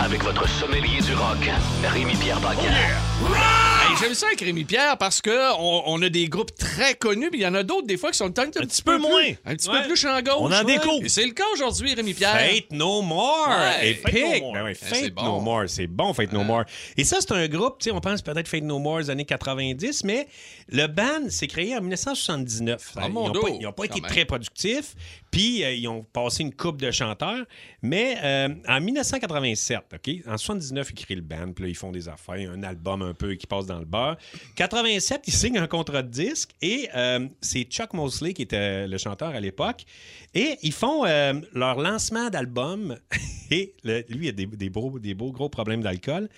Avec 0.00 0.22
votre 0.22 0.48
sommelier 0.48 1.00
du 1.04 1.12
rock, 1.14 1.38
Rémi-Pierre 1.84 2.40
Paquin. 2.40 2.62
Hey, 2.70 3.96
J'aime 4.00 4.14
ça 4.14 4.26
avec 4.28 4.40
Rémi 4.40 4.62
Pierre 4.64 4.96
parce 4.96 5.20
que 5.20 5.56
on, 5.58 5.82
on 5.86 6.02
a 6.02 6.08
des 6.08 6.28
groupes 6.28 6.54
très 6.56 6.94
connus, 6.94 7.30
mais 7.32 7.38
il 7.38 7.42
y 7.42 7.46
en 7.46 7.54
a 7.54 7.64
d'autres 7.64 7.86
des 7.86 7.96
fois 7.96 8.12
qui 8.12 8.18
sont 8.18 8.26
un, 8.26 8.30
petit, 8.46 8.60
petit 8.60 8.82
peu 8.82 8.96
moins. 8.98 9.22
Un 9.44 9.56
petit 9.56 9.68
Ouais. 9.68 9.82
peu 9.82 9.88
plus 9.88 9.96
champ 9.96 10.20
gauche. 10.22 10.34
On 10.38 10.46
en 10.46 10.64
ouais. 10.64 10.64
découvre. 10.64 11.04
Et 11.04 11.08
c'est 11.08 11.24
le 11.26 11.32
cas 11.32 11.42
aujourd'hui, 11.52 11.94
Rémi 11.94 12.14
Pierre. 12.14 12.32
Fate 12.38 12.70
No 12.70 13.02
More! 13.02 13.48
Ouais, 13.48 13.90
Epic! 13.90 14.02
Fate 14.18 14.40
No 14.40 14.40
More. 14.40 14.52
Ben 14.54 14.66
Eh, 14.68 14.74
Fate 14.74 14.94
c'est 14.94 15.10
bon. 15.10 15.22
No 15.24 15.40
More, 15.40 15.64
c'est 15.66 15.86
bon, 15.88 16.14
Fate 16.14 16.32
No 16.32 16.44
More. 16.44 16.62
Et 16.96 17.02
ça, 17.04 17.16
c'est 17.20 17.32
un 17.32 17.48
groupe, 17.48 17.78
tu 17.80 17.84
sais, 17.84 17.90
on 17.90 18.00
pense 18.00 18.22
peut-être 18.22 18.46
Fate 18.48 18.62
No 18.62 18.78
More 18.78 18.98
des 18.98 19.10
années 19.10 19.24
90, 19.24 20.04
mais 20.04 20.28
le 20.68 20.86
band 20.86 21.28
s'est 21.28 21.48
créé 21.48 21.74
en 21.76 21.80
1979. 21.80 22.92
Ah, 22.96 23.06
ils 23.08 23.12
n'ont 23.12 23.32
pas, 23.32 23.38
ils 23.60 23.66
ont 23.66 23.72
pas 23.72 23.82
quand 23.88 23.94
été 23.96 24.00
même. 24.00 24.10
très 24.10 24.24
productifs, 24.26 24.94
puis 25.32 25.64
euh, 25.64 25.72
ils 25.72 25.88
ont 25.88 26.04
passé 26.12 26.42
une 26.44 26.54
coupe 26.54 26.80
de 26.80 26.90
chanteurs, 26.92 27.44
mais 27.82 28.16
euh, 28.22 28.48
en 28.68 28.80
1987, 28.80 29.80
OK, 29.94 30.10
en 30.26 30.36
79, 30.36 30.90
ils 30.90 30.94
créent 30.94 31.14
le 31.14 31.22
band, 31.22 31.52
puis 31.52 31.64
là, 31.64 31.70
ils 31.70 31.76
font 31.76 31.92
des 31.92 32.08
affaires, 32.08 32.50
un 32.50 32.62
album 32.62 33.02
un 33.02 33.14
peu 33.14 33.34
qui 33.34 33.46
passe 33.46 33.66
dans 33.66 33.78
le 33.78 33.84
beurre. 33.84 34.16
87, 34.56 35.22
ils 35.26 35.32
signent 35.32 35.58
un 35.58 35.66
contrat 35.66 36.02
de 36.02 36.10
disque, 36.10 36.50
et 36.60 36.88
euh, 36.94 37.26
c'est 37.40 37.62
Chuck 37.64 37.94
Mosley 37.94 38.34
qui 38.34 38.42
était 38.42 38.86
le 38.86 38.98
chanteur 38.98 39.30
à 39.30 39.40
l'époque, 39.40 39.84
et 40.34 40.56
ils 40.62 40.72
font 40.72 41.06
euh, 41.06 41.34
leur 41.52 41.78
lancement 41.78 42.28
d'album, 42.30 42.96
et 43.50 43.74
lui, 43.82 44.28
a 44.28 44.32
des, 44.32 44.46
des 44.46 44.68
beaux 44.70 45.32
gros 45.32 45.48
problèmes 45.48 45.82
d'alcool. 45.82 46.28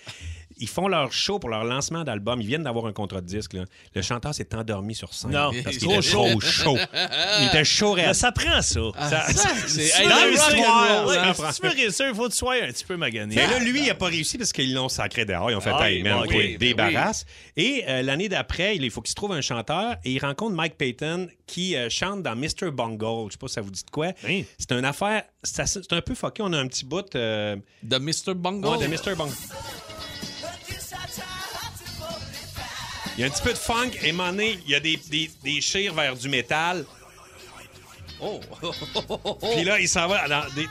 Ils 0.61 0.69
font 0.69 0.87
leur 0.87 1.11
show 1.11 1.39
pour 1.39 1.49
leur 1.49 1.63
lancement 1.65 2.03
d'album. 2.05 2.39
Ils 2.39 2.47
viennent 2.47 2.63
d'avoir 2.63 2.85
un 2.85 2.93
contrat 2.93 3.19
de 3.19 3.25
disque. 3.25 3.53
là. 3.53 3.65
Le 3.93 4.01
chanteur 4.01 4.33
s'est 4.33 4.55
endormi 4.55 4.95
sur 4.95 5.13
scène. 5.13 5.31
Non, 5.31 5.51
parce 5.63 5.75
il 5.75 5.79
qu'il 5.79 5.91
était 5.91 6.09
trop 6.09 6.39
chaud. 6.39 6.77
Il 7.41 7.47
était 7.47 7.65
chaud 7.65 7.91
raide. 7.93 8.13
ça 8.13 8.31
prend 8.31 8.61
ça. 8.61 8.79
Ça- 8.95 9.09
ça, 9.09 9.33
ça- 9.33 9.49
c'est- 9.67 10.07
dans 10.07 11.07
Ouais, 11.07 11.33
si 11.51 11.59
tu 11.61 11.67
veux 11.67 11.73
réussir, 11.73 12.05
il 12.09 12.15
faut 12.15 12.25
que 12.27 12.31
tu 12.31 12.37
sois 12.37 12.53
un 12.63 12.67
petit 12.67 12.85
peu 12.85 12.95
magané. 12.95 13.35
Mais 13.35 13.47
là, 13.47 13.59
lui, 13.59 13.81
il 13.81 13.87
n'a 13.87 13.95
pas 13.95 14.05
réussi 14.05 14.37
parce 14.37 14.53
qu'ils 14.53 14.73
l'ont 14.73 14.87
sacré 14.89 15.25
dehors. 15.25 15.49
Ils 15.51 15.55
ont 15.55 15.61
fait 15.61 15.71
Ah, 15.73 15.89
Hey, 15.89 16.03
man, 16.03 16.23
toi, 16.23 16.27
oui, 16.29 16.57
ben 16.57 16.67
débarrasse. 16.67 17.25
Et 17.57 17.83
euh, 17.87 18.01
l'année 18.03 18.29
d'après, 18.29 18.75
il 18.75 18.91
faut 18.91 19.01
qu'il 19.01 19.09
se 19.09 19.15
trouve 19.15 19.31
un 19.31 19.41
chanteur 19.41 19.95
et 20.03 20.11
il 20.11 20.19
rencontre 20.19 20.55
Mike 20.55 20.77
Payton 20.77 21.27
qui 21.47 21.75
euh, 21.75 21.89
chante 21.89 22.21
dans 22.21 22.35
Mr. 22.35 22.69
Bungle. 22.71 23.27
Je 23.27 23.31
sais 23.33 23.37
pas 23.39 23.47
si 23.47 23.53
ça 23.55 23.61
vous 23.61 23.71
dit 23.71 23.83
de 23.83 23.89
quoi. 23.89 24.09
Oui. 24.25 24.45
C'est 24.59 24.71
une 24.73 24.85
affaire. 24.85 25.23
C'est 25.43 25.91
un 25.91 26.01
peu 26.01 26.13
fucké. 26.13 26.43
On 26.43 26.53
a 26.53 26.57
un 26.59 26.67
petit 26.67 26.85
bout 26.85 27.15
euh, 27.15 27.55
De 27.81 27.97
Mr. 27.97 28.35
Bungle? 28.35 28.67
ouais, 28.67 28.77
de 28.77 28.87
Mr. 28.87 29.15
Bungle. 29.15 29.33
Il 33.17 33.21
y 33.21 33.23
a 33.23 33.27
un 33.27 33.29
petit 33.29 33.41
peu 33.41 33.51
de 33.53 33.57
funk 33.57 33.91
et 34.03 34.11
donné, 34.11 34.57
il 34.65 34.71
y 34.71 34.75
a 34.75 34.79
des, 34.79 34.97
des, 35.09 35.29
des 35.43 35.61
chires 35.61 35.93
vers 35.93 36.15
du 36.15 36.29
métal. 36.29 36.85
Oh. 38.21 38.39
Puis 39.55 39.63
là, 39.63 39.79
il 39.79 39.89
s'en 39.89 40.07
va 40.07 40.27
dans 40.27 40.43
des. 40.55 40.67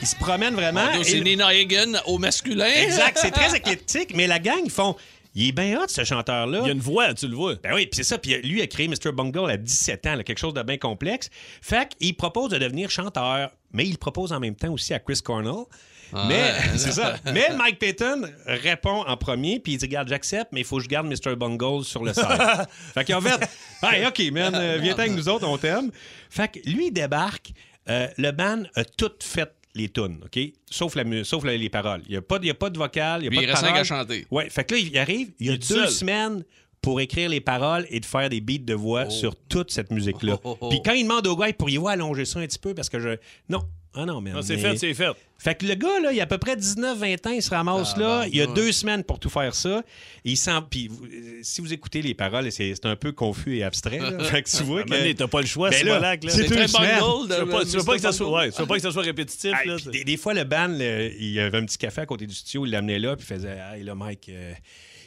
Il 0.00 0.06
se 0.06 0.16
promène 0.16 0.54
vraiment. 0.54 0.92
Et 0.92 1.02
c'est 1.04 1.16
le- 1.18 1.24
Nina 1.24 1.48
Hagen 1.48 2.00
au 2.06 2.18
masculin. 2.18 2.66
Exact, 2.66 3.18
c'est 3.20 3.32
très 3.32 3.56
éclectique, 3.56 4.12
mais 4.14 4.26
la 4.26 4.38
gang, 4.38 4.60
ils 4.64 4.70
font. 4.70 4.96
Il 5.34 5.48
est 5.48 5.52
bien 5.52 5.80
hot, 5.80 5.86
ce 5.88 6.04
chanteur-là. 6.04 6.60
Il 6.62 6.66
y 6.66 6.70
a 6.70 6.72
une 6.72 6.80
voix, 6.80 7.12
tu 7.14 7.28
le 7.28 7.36
vois. 7.36 7.54
Ben 7.56 7.72
oui, 7.74 7.86
puis 7.86 7.96
c'est 7.96 8.02
ça. 8.04 8.18
Puis 8.18 8.34
lui 8.42 8.62
a 8.62 8.66
créé 8.66 8.88
Mr. 8.88 9.12
Bungle 9.12 9.50
à 9.50 9.56
17 9.56 10.06
ans, 10.06 10.14
là, 10.16 10.24
quelque 10.24 10.38
chose 10.38 10.54
de 10.54 10.62
bien 10.62 10.78
complexe. 10.78 11.30
Fait 11.60 11.88
qu'il 11.96 12.16
propose 12.16 12.50
de 12.50 12.58
devenir 12.58 12.90
chanteur, 12.90 13.50
mais 13.72 13.86
il 13.86 13.98
propose 13.98 14.32
en 14.32 14.40
même 14.40 14.56
temps 14.56 14.72
aussi 14.72 14.94
à 14.94 14.98
Chris 15.00 15.20
Cornell. 15.22 15.64
Mais 16.12 16.52
c'est 16.76 16.92
ça. 16.92 17.16
Mais 17.32 17.48
Mike 17.56 17.78
Payton 17.78 18.22
répond 18.46 19.04
en 19.06 19.16
premier, 19.16 19.60
puis 19.60 19.74
il 19.74 19.78
dit 19.78 19.84
Regarde, 19.86 20.08
j'accepte, 20.08 20.48
mais 20.52 20.60
il 20.60 20.64
faut 20.66 20.78
que 20.78 20.84
je 20.84 20.88
garde 20.88 21.06
Mr. 21.06 21.36
Bungle 21.36 21.84
sur 21.84 22.04
le 22.04 22.12
site. 22.14 22.24
fait 22.94 23.14
ont 23.14 23.20
fait 23.20 23.48
Hey, 23.82 24.06
OK, 24.06 24.32
man, 24.32 24.54
euh, 24.54 24.78
viens 24.80 24.94
avec 24.94 25.12
nous 25.12 25.28
autres, 25.28 25.46
on 25.46 25.58
t'aime. 25.58 25.90
Fait 26.30 26.48
que 26.48 26.58
lui, 26.68 26.86
il 26.88 26.92
débarque. 26.92 27.52
Euh, 27.88 28.06
le 28.18 28.30
band 28.32 28.64
a 28.74 28.84
tout 28.84 29.12
fait 29.22 29.50
les 29.74 29.88
tunes, 29.88 30.18
OK? 30.24 30.38
Sauf, 30.70 30.94
la, 30.94 31.04
mu- 31.04 31.24
sauf 31.24 31.44
la- 31.44 31.56
les 31.56 31.70
paroles. 31.70 32.02
Il 32.06 32.10
n'y 32.10 32.16
a, 32.16 32.22
pas 32.22 32.38
il 32.42 32.46
y 32.48 32.50
a 32.50 32.54
pas 32.54 32.68
de 32.68 32.78
vocal, 32.78 33.22
il 33.22 33.30
n'y 33.30 33.36
a 33.38 33.40
il 33.40 33.46
pas 33.46 33.52
reste 33.52 33.62
de 33.62 33.68
paroles. 33.68 33.78
qu'à 33.78 33.84
chanter. 33.84 34.26
Ouais, 34.30 34.50
fait 34.50 34.64
que 34.64 34.74
là, 34.74 34.80
il 34.80 34.98
arrive, 34.98 35.30
il 35.38 35.46
y 35.46 35.50
a 35.50 35.52
Il 35.54 35.58
deux 35.58 35.64
seul. 35.86 35.88
semaines 35.90 36.44
pour 36.82 37.00
écrire 37.00 37.28
les 37.30 37.40
paroles 37.40 37.86
et 37.90 37.98
de 38.00 38.04
faire 38.06 38.28
des 38.28 38.40
beats 38.40 38.58
de 38.64 38.74
voix 38.74 39.08
sur 39.10 39.34
toute 39.36 39.70
cette 39.70 39.90
musique-là. 39.90 40.34
Oh, 40.44 40.50
oh, 40.52 40.58
oh. 40.60 40.68
Puis 40.68 40.80
quand 40.84 40.92
il 40.92 41.04
demande 41.04 41.26
au 41.26 41.36
gars, 41.36 41.52
pourriez-vous 41.52 41.88
allonger 41.88 42.24
ça 42.24 42.40
un 42.40 42.46
petit 42.46 42.58
peu? 42.58 42.74
Parce 42.74 42.88
que 42.88 42.98
je. 43.00 43.16
Non. 43.48 43.62
Ah 44.00 44.06
non, 44.06 44.20
mais. 44.20 44.30
Non, 44.30 44.42
c'est 44.42 44.56
fait, 44.58 44.76
c'est 44.76 44.94
fait. 44.94 45.08
Fait 45.38 45.56
que 45.56 45.66
le 45.66 45.74
gars, 45.74 45.98
là, 46.00 46.12
il 46.12 46.20
a 46.20 46.22
à 46.22 46.26
peu 46.26 46.38
près 46.38 46.54
19-20 46.54 47.26
ans, 47.28 47.30
il 47.32 47.42
se 47.42 47.50
ramasse 47.50 47.92
Ah, 47.96 47.98
là. 48.00 48.20
bon, 48.22 48.28
il 48.32 48.36
y 48.36 48.42
a 48.42 48.46
ouais. 48.46 48.54
deux 48.54 48.70
semaines 48.70 49.02
pour 49.02 49.18
tout 49.18 49.28
faire 49.28 49.54
ça. 49.54 49.82
Il 50.24 50.36
sent. 50.36 50.50
Puis 50.70 50.88
euh, 50.88 51.40
si 51.42 51.60
vous 51.60 51.72
écoutez 51.72 52.00
les 52.00 52.14
paroles, 52.14 52.50
c'est 52.52 52.74
c'est 52.74 52.86
un 52.86 52.94
peu 52.96 53.10
confus 53.12 53.56
et 53.58 53.64
abstrait. 53.64 53.98
là. 53.98 54.18
fait 54.24 54.42
que 54.44 54.48
tu 54.50 54.62
vois 54.62 54.84
que. 54.84 54.90
Mais 54.90 55.14
t'as 55.14 55.26
pas 55.26 55.40
le 55.40 55.46
choix, 55.46 55.70
Ben 55.70 55.76
c'est 55.78 55.84
là, 55.84 55.98
là. 55.98 56.16
c'est 56.28 56.44
très. 56.46 56.66
Bungle. 56.68 57.28
Tu 57.34 57.40
veux 57.40 57.46
pas, 57.48 57.64
tu 57.64 57.70
veux 57.76 57.84
pas 57.84 57.94
que 57.96 58.00
ça 58.02 58.12
soit, 58.12 58.30
ouais, 58.30 58.52
tu 58.52 58.60
veux 58.60 58.66
pas 58.68 58.76
que 58.76 58.82
ça 58.82 58.92
soit 58.92 59.02
répétitif. 59.02 59.52
Ah, 59.54 59.64
là, 59.66 59.76
des, 59.92 60.04
des 60.04 60.16
fois, 60.16 60.32
le 60.32 60.44
band, 60.44 60.68
le- 60.68 61.12
il 61.18 61.32
y 61.32 61.40
avait 61.40 61.58
un 61.58 61.64
petit 61.64 61.78
café 61.78 62.02
à 62.02 62.06
côté 62.06 62.26
du 62.26 62.34
studio, 62.34 62.64
il 62.66 62.70
l'amenait 62.70 62.98
là, 63.00 63.16
puis 63.16 63.26
il 63.28 63.34
faisait 63.34 63.58
Hey 63.74 63.82
là, 63.82 63.94
Mike, 63.96 64.28
il 64.28 64.54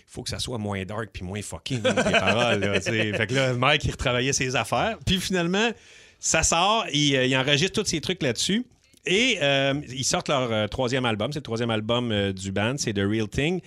faut 0.08 0.24
que 0.24 0.30
ça 0.30 0.40
soit 0.40 0.58
moins 0.58 0.84
dark 0.84 1.10
puis 1.14 1.24
moins 1.24 1.42
fucking, 1.42 1.82
tes 1.82 1.94
paroles. 1.94 2.60
Là, 2.60 2.82
fait 2.82 3.28
que 3.28 3.34
là, 3.34 3.54
Mike, 3.54 3.86
il 3.86 3.92
retravaillait 3.92 4.34
ses 4.34 4.56
affaires. 4.58 4.98
Puis 5.06 5.20
finalement, 5.22 5.72
ça 6.20 6.44
sort, 6.44 6.86
il, 6.94 7.16
euh, 7.16 7.26
il 7.26 7.36
enregistre 7.38 7.82
tous 7.82 7.88
ses 7.90 8.00
trucs 8.02 8.22
là-dessus. 8.22 8.66
Et 9.06 9.40
euh, 9.42 9.74
ils 9.90 10.04
sortent 10.04 10.30
leur 10.30 10.52
euh, 10.52 10.68
troisième 10.68 11.06
album. 11.06 11.32
C'est 11.32 11.40
le 11.40 11.44
troisième 11.44 11.72
album 11.72 12.12
euh, 12.12 12.34
du 12.34 12.52
band, 12.52 12.76
c'est 12.78 12.94
The 12.94 13.00
Real 13.00 13.28
Thing. 13.28 13.62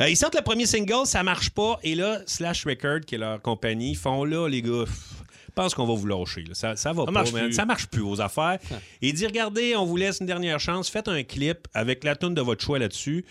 Ils 0.00 0.16
sortent 0.16 0.34
le 0.34 0.42
premier 0.42 0.66
single, 0.66 1.06
ça 1.06 1.22
marche 1.22 1.50
pas. 1.50 1.78
Et 1.82 1.94
là, 1.94 2.20
Slash 2.26 2.64
Record, 2.64 3.00
qui 3.06 3.14
est 3.14 3.18
leur 3.18 3.40
compagnie, 3.40 3.94
font 3.94 4.24
là, 4.24 4.48
les 4.48 4.62
gars, 4.62 4.84
pff, 4.84 5.22
je 5.46 5.52
pense 5.54 5.74
qu'on 5.74 5.86
va 5.86 5.94
vous 5.94 6.06
lâcher. 6.06 6.42
là. 6.42 6.54
Ça, 6.54 6.74
ça 6.76 6.92
va 6.92 7.04
pas, 7.04 7.10
marche 7.12 7.32
man. 7.32 7.44
plus. 7.44 7.52
Ça 7.52 7.66
marche 7.66 7.86
plus 7.86 8.02
aux 8.02 8.20
affaires. 8.20 8.58
Et 9.02 9.08
il 9.08 9.14
dit 9.14 9.26
regardez, 9.26 9.76
on 9.76 9.84
vous 9.84 9.96
laisse 9.96 10.18
une 10.20 10.26
dernière 10.26 10.58
chance, 10.58 10.88
faites 10.88 11.08
un 11.08 11.22
clip 11.22 11.68
avec 11.74 12.02
la 12.02 12.16
tune 12.16 12.34
de 12.34 12.40
votre 12.40 12.64
choix 12.64 12.78
là-dessus. 12.78 13.24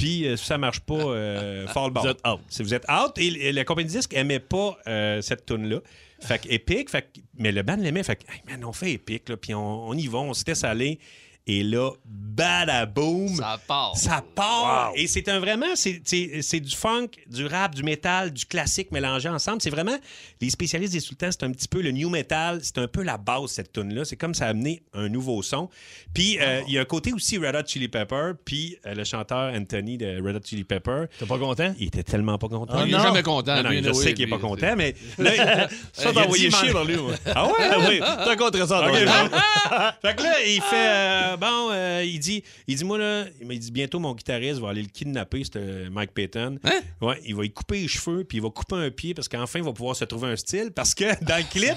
Puis 0.00 0.26
euh, 0.26 0.36
si 0.36 0.46
ça 0.46 0.58
marche 0.58 0.80
pas, 0.80 0.94
euh, 0.94 1.66
fall 1.74 1.90
ball. 1.90 2.02
Vous 2.04 2.10
êtes 2.10 2.26
out. 2.26 2.40
Si 2.48 2.62
vous 2.62 2.74
êtes 2.74 2.84
out, 2.90 3.12
et, 3.18 3.26
et 3.48 3.52
la 3.52 3.64
compagnie 3.64 3.88
de 3.88 3.92
disque 3.92 4.14
aimait 4.14 4.40
pas 4.40 4.76
euh, 4.86 5.20
cette 5.22 5.46
tune 5.46 5.68
là 5.68 5.80
Fait 6.20 6.38
que 6.42 6.48
Epic, 6.52 6.90
fait 6.90 7.02
que- 7.02 7.20
mais 7.38 7.52
le 7.52 7.62
band 7.62 7.76
l'aimait. 7.76 8.02
Fait 8.02 8.16
que, 8.16 8.24
hey, 8.32 8.40
man, 8.48 8.64
on 8.64 8.72
fait 8.72 8.92
Epic, 8.92 9.28
là, 9.28 9.36
puis 9.36 9.54
on, 9.54 9.88
on 9.88 9.94
y 9.94 10.06
va, 10.06 10.18
on 10.18 10.32
laisse 10.46 10.64
aller. 10.64 10.98
Et 11.46 11.62
là, 11.62 11.90
badaboum! 12.04 13.34
Ça 13.36 13.58
part. 13.66 13.96
Ça 13.96 14.22
part! 14.34 14.92
Et 14.94 15.06
c'est 15.06 15.28
un 15.28 15.40
vraiment, 15.40 15.74
c'est- 15.74 16.00
c'est 16.04 16.42
c'est 16.42 16.60
du 16.60 16.74
funk, 16.74 17.08
du 17.26 17.46
rap, 17.46 17.74
du 17.74 17.82
métal, 17.82 18.30
du 18.32 18.44
classique 18.46 18.92
mélangé 18.92 19.28
ensemble. 19.28 19.60
C'est 19.60 19.70
vraiment, 19.70 19.96
les 20.40 20.50
spécialistes 20.50 20.92
des 20.92 21.00
sultans, 21.00 21.30
c'est 21.30 21.42
un 21.44 21.50
petit 21.50 21.66
peu 21.68 21.80
le 21.80 21.90
new 21.90 22.08
metal, 22.08 22.60
c'est 22.62 22.78
un 22.78 22.86
peu 22.86 23.02
la 23.02 23.16
base, 23.18 23.50
cette 23.50 23.72
tune-là. 23.72 24.04
C'est 24.04 24.16
comme 24.16 24.34
ça 24.34 24.46
a 24.46 24.48
amené 24.50 24.82
un 24.94 25.08
nouveau 25.08 25.42
son. 25.42 25.68
Puis 26.14 26.38
euh, 26.40 26.60
il 26.68 26.74
y 26.74 26.78
a 26.78 26.82
un 26.82 26.84
côté 26.84 27.12
aussi 27.12 27.36
Red 27.38 27.56
Hot 27.56 27.66
Chili 27.66 27.88
Pepper, 27.88 28.32
puis 28.44 28.76
euh, 28.86 28.94
le 28.94 29.04
chanteur 29.04 29.52
Anthony 29.52 29.98
de 29.98 30.22
Red 30.24 30.36
Hot 30.36 30.40
Chili 30.44 30.64
Pepper, 30.64 31.04
T'es 31.18 31.26
pas 31.26 31.38
content? 31.38 31.74
il 31.78 31.88
était 31.88 32.02
tellement 32.04 32.38
pas 32.38 32.48
content. 32.48 32.74
Ah, 32.76 32.82
Il 32.86 32.94
est 32.94 32.96
non. 32.96 33.02
jamais 33.02 33.22
content. 33.22 33.56
Non, 33.56 33.62
non, 33.64 33.70
lui, 33.70 33.82
je 33.82 33.88
oui, 33.90 33.96
sais 33.96 34.14
qu'il 34.14 34.26
est 34.26 34.30
pas 34.30 34.38
content, 34.38 34.74
mais 34.76 34.94
là, 35.18 35.34
il- 35.34 35.68
Ça 35.92 36.12
dit, 36.12 36.50
chier 36.50 36.72
dans 36.72 36.84
lui, 36.84 36.96
moi. 36.96 37.14
Ah 37.34 37.46
ouais? 37.46 37.52
Ah 37.58 37.76
oui, 37.88 38.00
t'as 38.00 38.36
contre 38.36 38.66
ça. 38.66 38.80
Ok, 38.86 38.92
dans 38.92 38.98
lui. 38.98 39.06
bon. 39.06 39.12
fait 40.02 40.14
que 40.16 40.22
là, 40.22 40.34
il 40.46 40.60
fait 40.62 40.76
euh, 40.88 41.29
bon, 41.36 41.70
euh, 41.72 42.02
il 42.04 42.18
dit, 42.18 42.42
il 42.66 42.76
dit 42.76 42.84
moi 42.84 42.98
là, 42.98 43.24
il 43.40 43.46
m'a 43.46 43.54
dit 43.54 43.70
bientôt 43.70 43.98
mon 43.98 44.14
guitariste 44.14 44.60
va 44.60 44.70
aller 44.70 44.82
le 44.82 44.88
kidnapper, 44.88 45.42
c'est 45.44 45.56
euh, 45.56 45.88
Mike 45.90 46.12
Payton. 46.12 46.58
Hein? 46.64 46.80
Ouais, 47.00 47.20
il 47.24 47.34
va 47.34 47.44
y 47.44 47.50
couper 47.50 47.80
les 47.80 47.88
cheveux 47.88 48.24
puis 48.24 48.38
il 48.38 48.40
va 48.42 48.50
couper 48.50 48.76
un 48.76 48.90
pied 48.90 49.14
parce 49.14 49.28
qu'enfin 49.28 49.58
il 49.60 49.64
va 49.64 49.72
pouvoir 49.72 49.96
se 49.96 50.04
trouver 50.04 50.28
un 50.28 50.36
style 50.36 50.70
parce 50.74 50.94
que 50.94 51.04
dans 51.24 51.36
le 51.36 51.50
clip. 51.50 51.74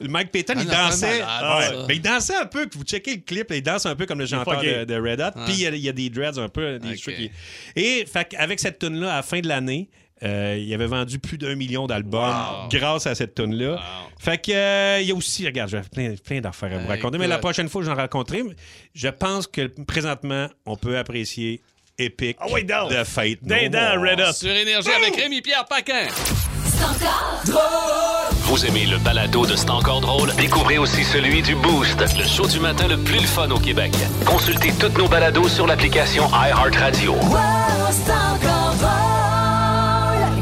le 0.00 0.08
Mike 0.08 0.30
Payton, 0.32 0.54
Ah, 0.56 0.60
il 0.62 0.66
dansait. 0.68 1.18
malade, 1.20 1.58
ouais. 1.72 1.78
ça. 1.80 1.84
Mais 1.88 1.96
il 1.96 2.00
dansait 2.02 2.36
un 2.36 2.46
peu. 2.46 2.66
Vous 2.74 2.84
checkez 2.84 3.16
le 3.16 3.20
clip, 3.22 3.50
là, 3.50 3.56
il 3.56 3.62
danse 3.62 3.84
un 3.86 3.94
peu 3.94 4.06
comme 4.06 4.18
le 4.20 4.26
chanteur 4.26 4.62
de, 4.62 4.84
de 4.84 4.94
Red 4.94 5.20
Hot. 5.20 5.40
Puis 5.44 5.54
il 5.54 5.60
y, 5.60 5.66
a- 5.66 5.70
il 5.70 5.76
y 5.82 5.88
a 5.88 5.92
des 5.92 6.08
dreads 6.08 6.38
un 6.38 6.48
peu. 6.48 6.78
Des 6.78 6.88
Ok. 6.90 6.96
cheveux 6.96 7.16
qui- 7.16 7.30
Et 7.76 8.06
fait 8.06 8.34
avec 8.38 8.60
cette 8.60 8.78
tune 8.78 8.98
là 9.00 9.12
à 9.12 9.16
la 9.16 9.22
fin 9.22 9.40
de 9.40 9.48
l'année, 9.48 9.88
euh, 10.22 10.56
il 10.60 10.72
avait 10.74 10.86
vendu 10.86 11.18
plus 11.18 11.38
d'un 11.38 11.54
million 11.54 11.86
d'albums 11.86 12.68
grâce 12.70 13.06
à 13.06 13.14
cette 13.14 13.34
tune 13.34 13.54
là 13.54 13.80
Fait 14.18 14.36
que 14.38 14.52
euh, 14.52 14.98
il 15.00 15.08
y 15.08 15.12
a 15.12 15.14
aussi, 15.14 15.46
regarde, 15.46 15.70
j'ai 15.70 15.80
plein, 15.80 16.14
plein 16.22 16.40
d'affaires 16.40 16.72
à 16.74 16.78
vous 16.78 16.84
Euh, 16.86 16.88
raconter, 16.88 17.16
mais 17.18 17.26
la 17.26 17.38
prochaine 17.38 17.68
fois 17.68 17.80
que 17.82 17.86
j'en 17.88 17.94
rencontrerai, 17.94 18.42
je 18.94 19.08
pense 19.08 19.46
que 19.46 19.62
présentement, 19.84 20.46
on 20.66 20.76
peut 20.76 20.98
apprécier 20.98 21.62
Epic 21.98 22.36
Ah 22.40 22.50
ouais, 22.50 22.62
donc. 22.64 22.90
de 22.90 23.38
Dindin, 23.42 23.96
More. 23.96 24.04
Red 24.10 24.20
Hot. 24.20 24.32
Sur 24.32 24.50
Énergie 24.50 24.90
avec 24.90 25.16
Rémi-Pierre 25.16 25.64
Paquin. 25.66 26.06
Vous 28.44 28.66
aimez 28.66 28.86
le 28.86 28.98
balado 28.98 29.44
de 29.46 29.54
C'est 29.54 29.70
encore 29.70 30.00
drôle? 30.00 30.34
Découvrez 30.36 30.78
aussi 30.78 31.04
celui 31.04 31.42
du 31.42 31.54
Boost, 31.54 31.98
le 32.18 32.24
show 32.24 32.46
du 32.46 32.58
matin 32.58 32.88
le 32.88 32.96
plus 32.98 33.20
le 33.20 33.26
fun 33.26 33.50
au 33.50 33.58
Québec. 33.58 33.92
Consultez 34.24 34.72
toutes 34.78 34.96
nos 34.98 35.08
balados 35.08 35.48
sur 35.48 35.66
l'application 35.66 36.28
iHeartRadio. 36.32 37.14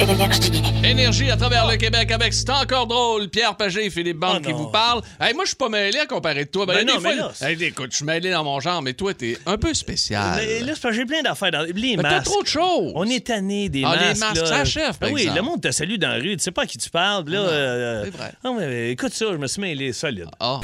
Énergie. 0.01 0.63
Énergie 0.85 1.31
à 1.31 1.37
travers 1.37 1.67
le 1.67 1.77
Québec 1.77 2.11
avec 2.13 2.33
C'est 2.33 2.49
encore 2.51 2.87
drôle. 2.87 3.29
Pierre 3.29 3.57
Pagé 3.57 3.87
et 3.87 3.91
Philippe 3.91 4.17
Bande 4.19 4.39
Oh 4.41 4.47
qui 4.47 4.53
non. 4.53 4.59
vous 4.59 4.67
parlent. 4.69 5.03
Hey, 5.21 5.35
moi, 5.35 5.45
je 5.45 5.49
suis 5.49 5.57
pas 5.57 5.69
mêlé 5.69 5.99
à 5.99 6.07
comparer 6.07 6.45
de 6.45 6.51
toi. 6.51 6.67
Ben, 6.67 6.75
Ben 6.77 6.87
non, 6.87 6.97
des 6.99 7.03
mais 7.03 7.15
là, 7.17 7.31
c'est- 7.35 7.53
Hey, 7.53 7.65
écoute, 7.65 7.89
je 7.91 7.97
suis 7.97 8.05
mêlé 8.05 8.31
dans 8.31 8.45
mon 8.45 8.61
genre, 8.61 8.81
mais 8.83 8.93
toi, 8.95 9.13
t'es 9.15 9.37
un 9.47 9.57
peu 9.59 9.75
spécial. 9.75 10.37
Mais 10.37 10.61
Là, 10.61 10.73
c'est 10.75 10.81
parce 10.83 10.95
que 10.95 11.01
j'ai 11.01 11.07
plein 11.07 11.23
d'affaires 11.23 11.51
dans 11.51 11.63
les 11.63 11.73
Mais 11.97 12.03
t'as 12.03 12.11
masques. 12.11 12.25
trop 12.27 12.43
de 12.43 12.49
choses. 12.49 12.93
On 12.95 13.05
est 13.05 13.27
tanné 13.27 13.69
des 13.69 13.83
Ah, 13.85 13.97
les 13.97 14.07
masques. 14.09 14.21
masques, 14.21 14.47
ça 14.47 14.57
achève, 14.61 14.99
par 14.99 15.09
Ah 15.09 15.13
oui, 15.13 15.23
exemple. 15.23 15.39
le 15.39 15.43
monde 15.45 15.61
te 15.63 15.71
salue 15.71 15.97
dans 15.97 16.09
la 16.09 16.15
rue. 16.17 16.37
Tu 16.37 16.43
sais 16.43 16.51
pas 16.53 16.63
à 16.63 16.67
qui 16.67 16.79
tu 16.79 16.91
parles. 16.91 17.25
Là, 17.29 17.39
Non, 17.41 17.47
euh, 17.49 18.05
c'est 18.05 18.11
vrai. 18.17 18.33
Ah, 18.45 18.51
mais 18.57 18.91
écoute 18.93 19.13
ça, 19.13 19.27
je 19.33 19.37
me 19.37 19.47
suis 19.47 19.61
mêlé 19.61 19.93
solide. 19.93 20.27
Ah. 20.41 20.61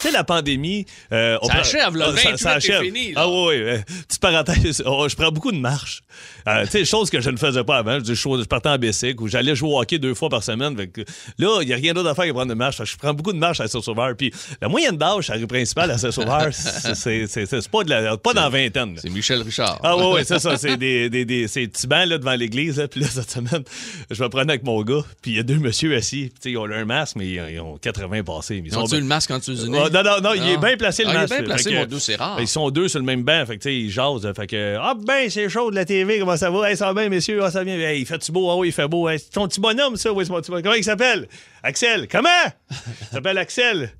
Tu 0.00 0.06
sais, 0.08 0.12
la 0.12 0.24
pandémie. 0.24 0.86
euh, 1.12 1.38
on 1.42 1.46
Ça 1.46 1.52
prend- 1.52 1.60
achève, 1.62 1.96
là. 1.96 2.06
Ah, 2.08 2.12
28 2.12 2.36
ça 2.38 2.52
est 2.52 2.56
achève. 2.56 2.82
fini, 2.82 3.12
là. 3.12 3.20
Ah 3.24 3.28
oui, 3.28 3.54
oui. 3.64 3.78
petite 4.08 4.20
parenthèse. 4.20 4.82
oh, 4.86 5.06
je 5.08 5.16
prends 5.16 5.30
beaucoup 5.30 5.52
de 5.52 5.58
marches. 5.58 6.02
Euh, 6.48 6.64
tu 6.64 6.70
sais, 6.70 6.84
chose 6.84 7.10
que 7.10 7.20
je 7.20 7.30
ne 7.30 7.36
faisais 7.36 7.64
pas 7.64 7.78
avant. 7.78 7.98
Je, 8.02 8.14
je 8.14 8.44
partais 8.44 8.68
en 8.68 8.78
bicycle 8.78 9.22
ou 9.22 9.28
j'allais 9.28 9.54
jouer 9.54 9.70
au 9.70 9.80
hockey 9.80 9.98
deux 9.98 10.14
fois 10.14 10.28
par 10.28 10.42
semaine. 10.42 10.76
Fait 10.76 10.86
que 10.88 11.00
là, 11.38 11.58
il 11.62 11.66
n'y 11.66 11.72
a 11.72 11.76
rien 11.76 11.92
d'autre 11.94 12.08
à 12.08 12.14
faire 12.14 12.26
que 12.26 12.32
prendre 12.32 12.48
de 12.48 12.54
marche. 12.54 12.76
Fait 12.76 12.84
que 12.84 12.90
je 12.90 12.96
prends 12.96 13.14
beaucoup 13.14 13.32
de 13.32 13.38
marches 13.38 13.60
à 13.60 13.68
Saint-Sauveur. 13.68 14.14
Puis 14.16 14.32
la 14.60 14.68
moyenne 14.68 14.96
d'âge 14.96 15.30
à 15.30 15.34
la 15.34 15.40
rue 15.40 15.46
principale 15.46 15.90
à 15.90 15.98
Saint-Sauveur, 15.98 16.48
c'est- 16.52 17.68
pas, 17.70 17.84
de 17.84 17.90
la, 17.90 18.16
pas 18.16 18.32
dans 18.34 18.42
la 18.42 18.48
vingtaine. 18.48 18.96
C'est 19.00 19.10
Michel 19.10 19.42
Richard. 19.42 19.80
Ah 19.82 19.96
ouais, 19.96 20.12
ouais, 20.12 20.24
c'est 20.26 20.38
ça. 20.38 20.56
C'est 20.56 20.76
des, 20.76 21.10
des, 21.10 21.24
des, 21.24 21.46
petits 21.46 21.86
bancs 21.86 22.06
là, 22.06 22.18
devant 22.18 22.34
l'église. 22.34 22.84
Puis 22.90 23.00
là, 23.00 23.06
cette 23.08 23.30
semaine, 23.30 23.62
je 24.10 24.22
me 24.22 24.28
prenais 24.28 24.52
avec 24.52 24.64
mon 24.64 24.80
gars. 24.82 25.02
Puis 25.22 25.32
il 25.32 25.36
y 25.36 25.40
a 25.40 25.42
deux 25.42 25.58
messieurs 25.58 25.94
assis. 25.96 26.30
Tu 26.34 26.36
sais, 26.42 26.50
ils 26.52 26.58
ont 26.58 26.70
un 26.70 26.84
masque, 26.84 27.16
mais 27.16 27.26
ils, 27.28 27.60
ont 27.60 27.76
80 27.78 28.22
passés. 28.22 28.62
Ils 28.64 28.76
ont-tu 28.78 28.96
le 28.96 29.04
masque 29.04 29.30
en 29.30 29.38
dessous 29.38 29.54
non, 29.90 30.02
non, 30.02 30.20
non, 30.22 30.34
il 30.34 30.48
est 30.48 30.56
bien 30.56 30.76
placé 30.76 31.04
le 31.04 31.10
Ah, 31.10 31.12
il 31.12 31.32
est 31.32 31.36
bien 31.36 31.42
placé, 31.44 31.74
mon 31.74 31.86
dos, 31.86 31.98
c'est 31.98 32.16
rare. 32.16 32.40
Ils 32.40 32.48
sont 32.48 32.70
deux 32.70 32.88
sur 32.88 32.98
le 32.98 33.04
même 33.04 33.22
banc. 33.22 33.44
Fait 33.46 33.56
que, 33.58 33.62
tu 33.62 33.68
sais, 33.68 33.76
ils 33.76 33.90
jasent. 33.90 34.30
Fait 34.34 34.46
que, 34.46 34.76
ah, 34.80 34.94
ben, 34.98 35.28
c'est 35.30 35.48
chaud 35.48 35.70
de 35.70 35.76
la 35.76 35.84
TV. 35.84 36.18
Comment 36.18 36.36
ça 36.36 36.50
va? 36.50 36.70
Hey, 36.70 36.76
ça 36.76 36.92
va 36.92 37.00
bien, 37.00 37.08
messieurs? 37.08 37.40
Ah, 37.42 37.50
ça 37.50 37.60
va 37.60 37.64
bien. 37.64 37.78
Hey, 37.78 38.00
il 38.00 38.06
fait-tu 38.06 38.32
beau? 38.32 38.50
Ah, 38.50 38.56
oui, 38.56 38.68
il 38.68 38.72
fait 38.72 38.88
beau. 38.88 39.08
Hey, 39.08 39.18
c'est 39.18 39.30
ton 39.30 39.46
petit 39.48 39.60
bonhomme, 39.60 39.96
ça? 39.96 40.12
Oui, 40.12 40.24
c'est 40.24 40.32
mon 40.32 40.40
petit 40.40 40.50
bonhomme. 40.50 40.62
Comment 40.64 40.74
il 40.76 40.84
s'appelle? 40.84 41.28
Axel. 41.62 42.08
Comment? 42.08 42.28
Il 42.70 43.06
s'appelle 43.12 43.38
Axel. 43.38 43.90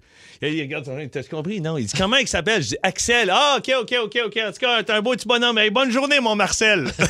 Il 0.43 0.61
regarde, 0.63 0.87
t'as 1.11 1.23
compris? 1.25 1.61
Non, 1.61 1.79
il 1.79 1.87
dit 1.87 1.95
comment 1.97 2.17
il 2.17 2.29
s'appelle? 2.29 2.63
Je 2.63 2.69
dis 2.69 2.77
Axel. 2.83 3.31
Ah, 3.33 3.57
OK, 3.59 3.73
OK, 3.81 3.95
OK, 4.05 4.19
OK. 4.27 4.39
En 4.47 4.53
tout 4.53 4.59
cas, 4.59 4.83
t'es 4.83 4.93
un 4.93 5.01
beau 5.03 5.13
petit 5.13 5.27
bonhomme. 5.27 5.57
Hey, 5.59 5.71
bonne 5.71 5.91
journée, 5.91 6.21
mon 6.21 6.35
Marcel. 6.37 6.91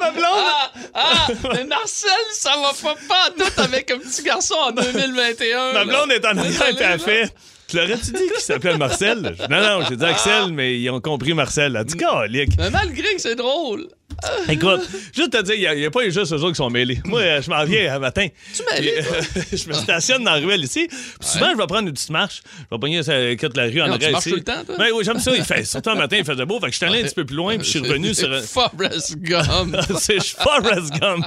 Ma 0.00 0.10
blonde, 0.10 0.24
Ah, 0.94 1.26
mais 1.52 1.64
Marcel, 1.64 2.10
ça 2.32 2.52
va 2.56 2.72
pas, 2.82 2.94
pas 3.08 3.30
tout 3.36 3.60
avec 3.60 3.90
un 3.90 3.98
petit 3.98 4.22
garçon 4.22 4.54
en 4.54 4.72
2021. 4.72 5.72
Ma 5.72 5.78
là. 5.80 5.84
blonde 5.84 6.12
est 6.12 6.24
en 6.24 6.36
arrière 6.36 6.62
elle 6.68 6.76
là. 6.78 6.98
fait. 6.98 7.34
Tu 7.68 7.76
l'aurais-tu 7.76 8.10
dit 8.12 8.26
qu'il 8.32 8.40
s'appelait 8.40 8.76
Marcel? 8.76 9.36
Non, 9.48 9.60
non, 9.60 9.86
j'ai 9.88 9.96
dit 9.96 10.04
Axel, 10.04 10.52
mais 10.52 10.80
ils 10.80 10.90
ont 10.90 11.00
compris 11.00 11.34
Marcel. 11.34 11.76
Elle 11.76 11.84
dit, 11.84 11.96
calique. 11.96 12.52
Mais 12.58 12.70
malgré 12.70 13.14
que 13.14 13.20
c'est 13.20 13.36
drôle. 13.36 13.86
Écoute, 14.48 14.80
juste 15.14 15.30
te 15.30 15.42
dire, 15.42 15.54
il 15.54 15.78
n'y 15.78 15.86
a, 15.86 15.90
pas 15.90 16.08
juste 16.08 16.32
eux 16.32 16.36
autres 16.36 16.50
qui 16.50 16.54
sont 16.56 16.70
mêlés. 16.70 17.00
Moi, 17.04 17.20
euh, 17.20 17.42
je 17.42 17.50
m'en 17.50 17.64
viens 17.64 17.94
un 17.94 17.98
matin. 17.98 18.26
Tu 18.54 18.62
euh, 18.62 19.02
je 19.52 19.68
me 19.68 19.72
stationne 19.72 20.24
dans 20.24 20.32
la 20.34 20.38
ruelle 20.38 20.64
ici. 20.64 20.86
Puis 20.88 21.28
souvent, 21.28 21.50
je 21.52 21.56
vais 21.56 21.66
prendre 21.66 21.88
une 21.88 21.92
petite 21.92 22.10
marche. 22.10 22.42
Je 22.58 22.74
vais 22.74 22.78
pogner 22.80 23.02
ça, 23.02 23.34
quitte 23.36 23.56
la 23.56 23.64
rue 23.64 23.80
en 23.82 23.90
arrière 23.92 24.12
marches 24.12 24.26
ici. 24.26 24.30
tout 24.30 24.36
le 24.36 24.44
temps, 24.44 24.64
toi? 24.64 24.76
Ben 24.78 24.88
oui, 24.94 25.04
j'aime 25.04 25.20
ça. 25.20 25.32
Il 25.36 25.44
fait, 25.44 25.64
surtout 25.64 25.90
le 25.90 25.96
matin, 25.96 26.16
il 26.18 26.24
faisait 26.24 26.46
beau. 26.46 26.58
Fait 26.60 26.66
que 26.66 26.72
je 26.72 26.76
suis 26.76 26.86
allé 26.86 27.00
un 27.00 27.04
petit 27.04 27.14
peu 27.14 27.24
plus 27.24 27.36
loin, 27.36 27.56
puis 27.56 27.64
je 27.64 27.70
suis 27.70 27.78
revenu 27.88 28.14
sur 28.14 28.32
un. 28.32 28.40
Forrest 28.42 29.16
Gump. 29.18 29.76
c'est 29.98 30.22
Forrest 30.22 30.92
Gump. 31.00 31.26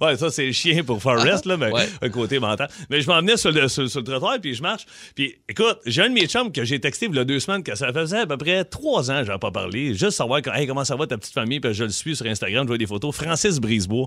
ouais, 0.00 0.16
ça, 0.16 0.30
c'est 0.30 0.52
chien 0.52 0.82
pour 0.84 1.00
Forrest, 1.02 1.46
là, 1.46 1.56
mais 1.56 1.72
Ouais. 1.72 1.88
un 2.02 2.08
côté 2.08 2.38
mental. 2.38 2.68
Mais 2.90 3.00
je 3.00 3.06
m'en 3.08 3.18
venais 3.18 3.36
sur 3.36 3.52
le, 3.52 3.68
sur, 3.68 3.88
sur 3.88 4.00
le 4.00 4.06
trottoir, 4.06 4.38
puis 4.40 4.54
je 4.54 4.62
marche. 4.62 4.86
Puis 5.14 5.36
écoute, 5.48 5.78
j'ai 5.86 6.02
un 6.02 6.08
de 6.08 6.14
mes 6.14 6.26
chums 6.26 6.50
que 6.52 6.64
j'ai 6.64 6.80
texté 6.80 7.06
il 7.10 7.14
y 7.14 7.18
a 7.18 7.24
deux 7.24 7.40
semaines, 7.40 7.62
que 7.62 7.74
ça 7.74 7.92
faisait 7.92 8.20
à 8.20 8.26
peu 8.26 8.36
près 8.36 8.64
trois 8.64 9.10
ans, 9.10 9.22
j'avais 9.24 9.38
pas 9.38 9.50
parlé. 9.50 9.94
Juste 9.94 10.12
savoir 10.12 10.40
hey, 10.54 10.66
comment 10.66 10.84
ça 10.84 10.96
va 10.96 11.06
ta 11.06 11.16
petite 11.18 11.34
famille, 11.34 11.60
puis 11.60 11.72
je 11.78 11.84
le 11.84 11.90
suis 11.90 12.16
sur 12.16 12.26
Instagram, 12.26 12.64
je 12.64 12.68
vois 12.68 12.78
des 12.78 12.86
photos. 12.86 13.14
Francis 13.14 13.58
Brisebois, 13.58 14.06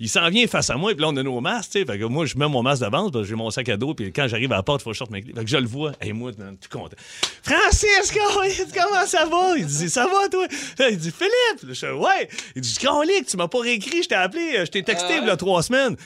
il 0.00 0.08
s'en 0.08 0.28
vient 0.30 0.46
face 0.46 0.70
à 0.70 0.76
moi, 0.76 0.92
puis 0.92 1.02
là, 1.02 1.08
on 1.08 1.16
a 1.16 1.22
nos 1.22 1.40
masques, 1.40 1.72
tu 1.72 1.80
sais. 1.80 1.84
Fait 1.84 1.98
que 1.98 2.04
moi, 2.04 2.24
je 2.24 2.36
mets 2.38 2.48
mon 2.48 2.62
masque 2.62 2.80
d'avance, 2.80 3.10
j'ai 3.24 3.34
mon 3.34 3.50
sac 3.50 3.68
à 3.68 3.76
dos, 3.76 3.94
puis 3.94 4.12
quand 4.12 4.28
j'arrive 4.28 4.52
à 4.52 4.56
la 4.56 4.62
porte, 4.62 4.80
il 4.80 4.84
faut 4.84 4.90
que 4.90 4.94
je 4.94 4.98
sorte 4.98 5.10
mes 5.10 5.22
clés. 5.22 5.34
Fait 5.34 5.44
que 5.44 5.50
je 5.50 5.56
le 5.56 5.66
vois, 5.66 5.92
et 6.00 6.12
moi, 6.12 6.32
tout 6.32 6.78
content. 6.78 6.96
Francis, 7.42 8.12
comment, 8.14 8.46
comment 8.74 9.06
ça 9.06 9.26
va? 9.26 9.58
Il 9.58 9.66
dit, 9.66 9.90
ça 9.90 10.06
va, 10.06 10.28
toi? 10.28 10.46
Il 10.90 10.96
dit, 10.96 11.10
Philippe! 11.10 11.74
Je 11.74 11.86
dis, 11.86 11.92
ouais. 11.92 12.28
Il 12.54 12.62
dit, 12.62 12.74
Calique, 12.76 13.26
tu 13.26 13.36
m'as 13.36 13.48
pas 13.48 13.60
réécrit, 13.60 14.02
je 14.02 14.08
t'ai 14.08 14.14
appelé, 14.14 14.56
euh, 14.56 14.64
je 14.64 14.70
t'ai 14.70 14.82
texté 14.82 15.16
il 15.20 15.26
y 15.26 15.30
a 15.30 15.36
trois 15.36 15.62
semaines. 15.62 15.96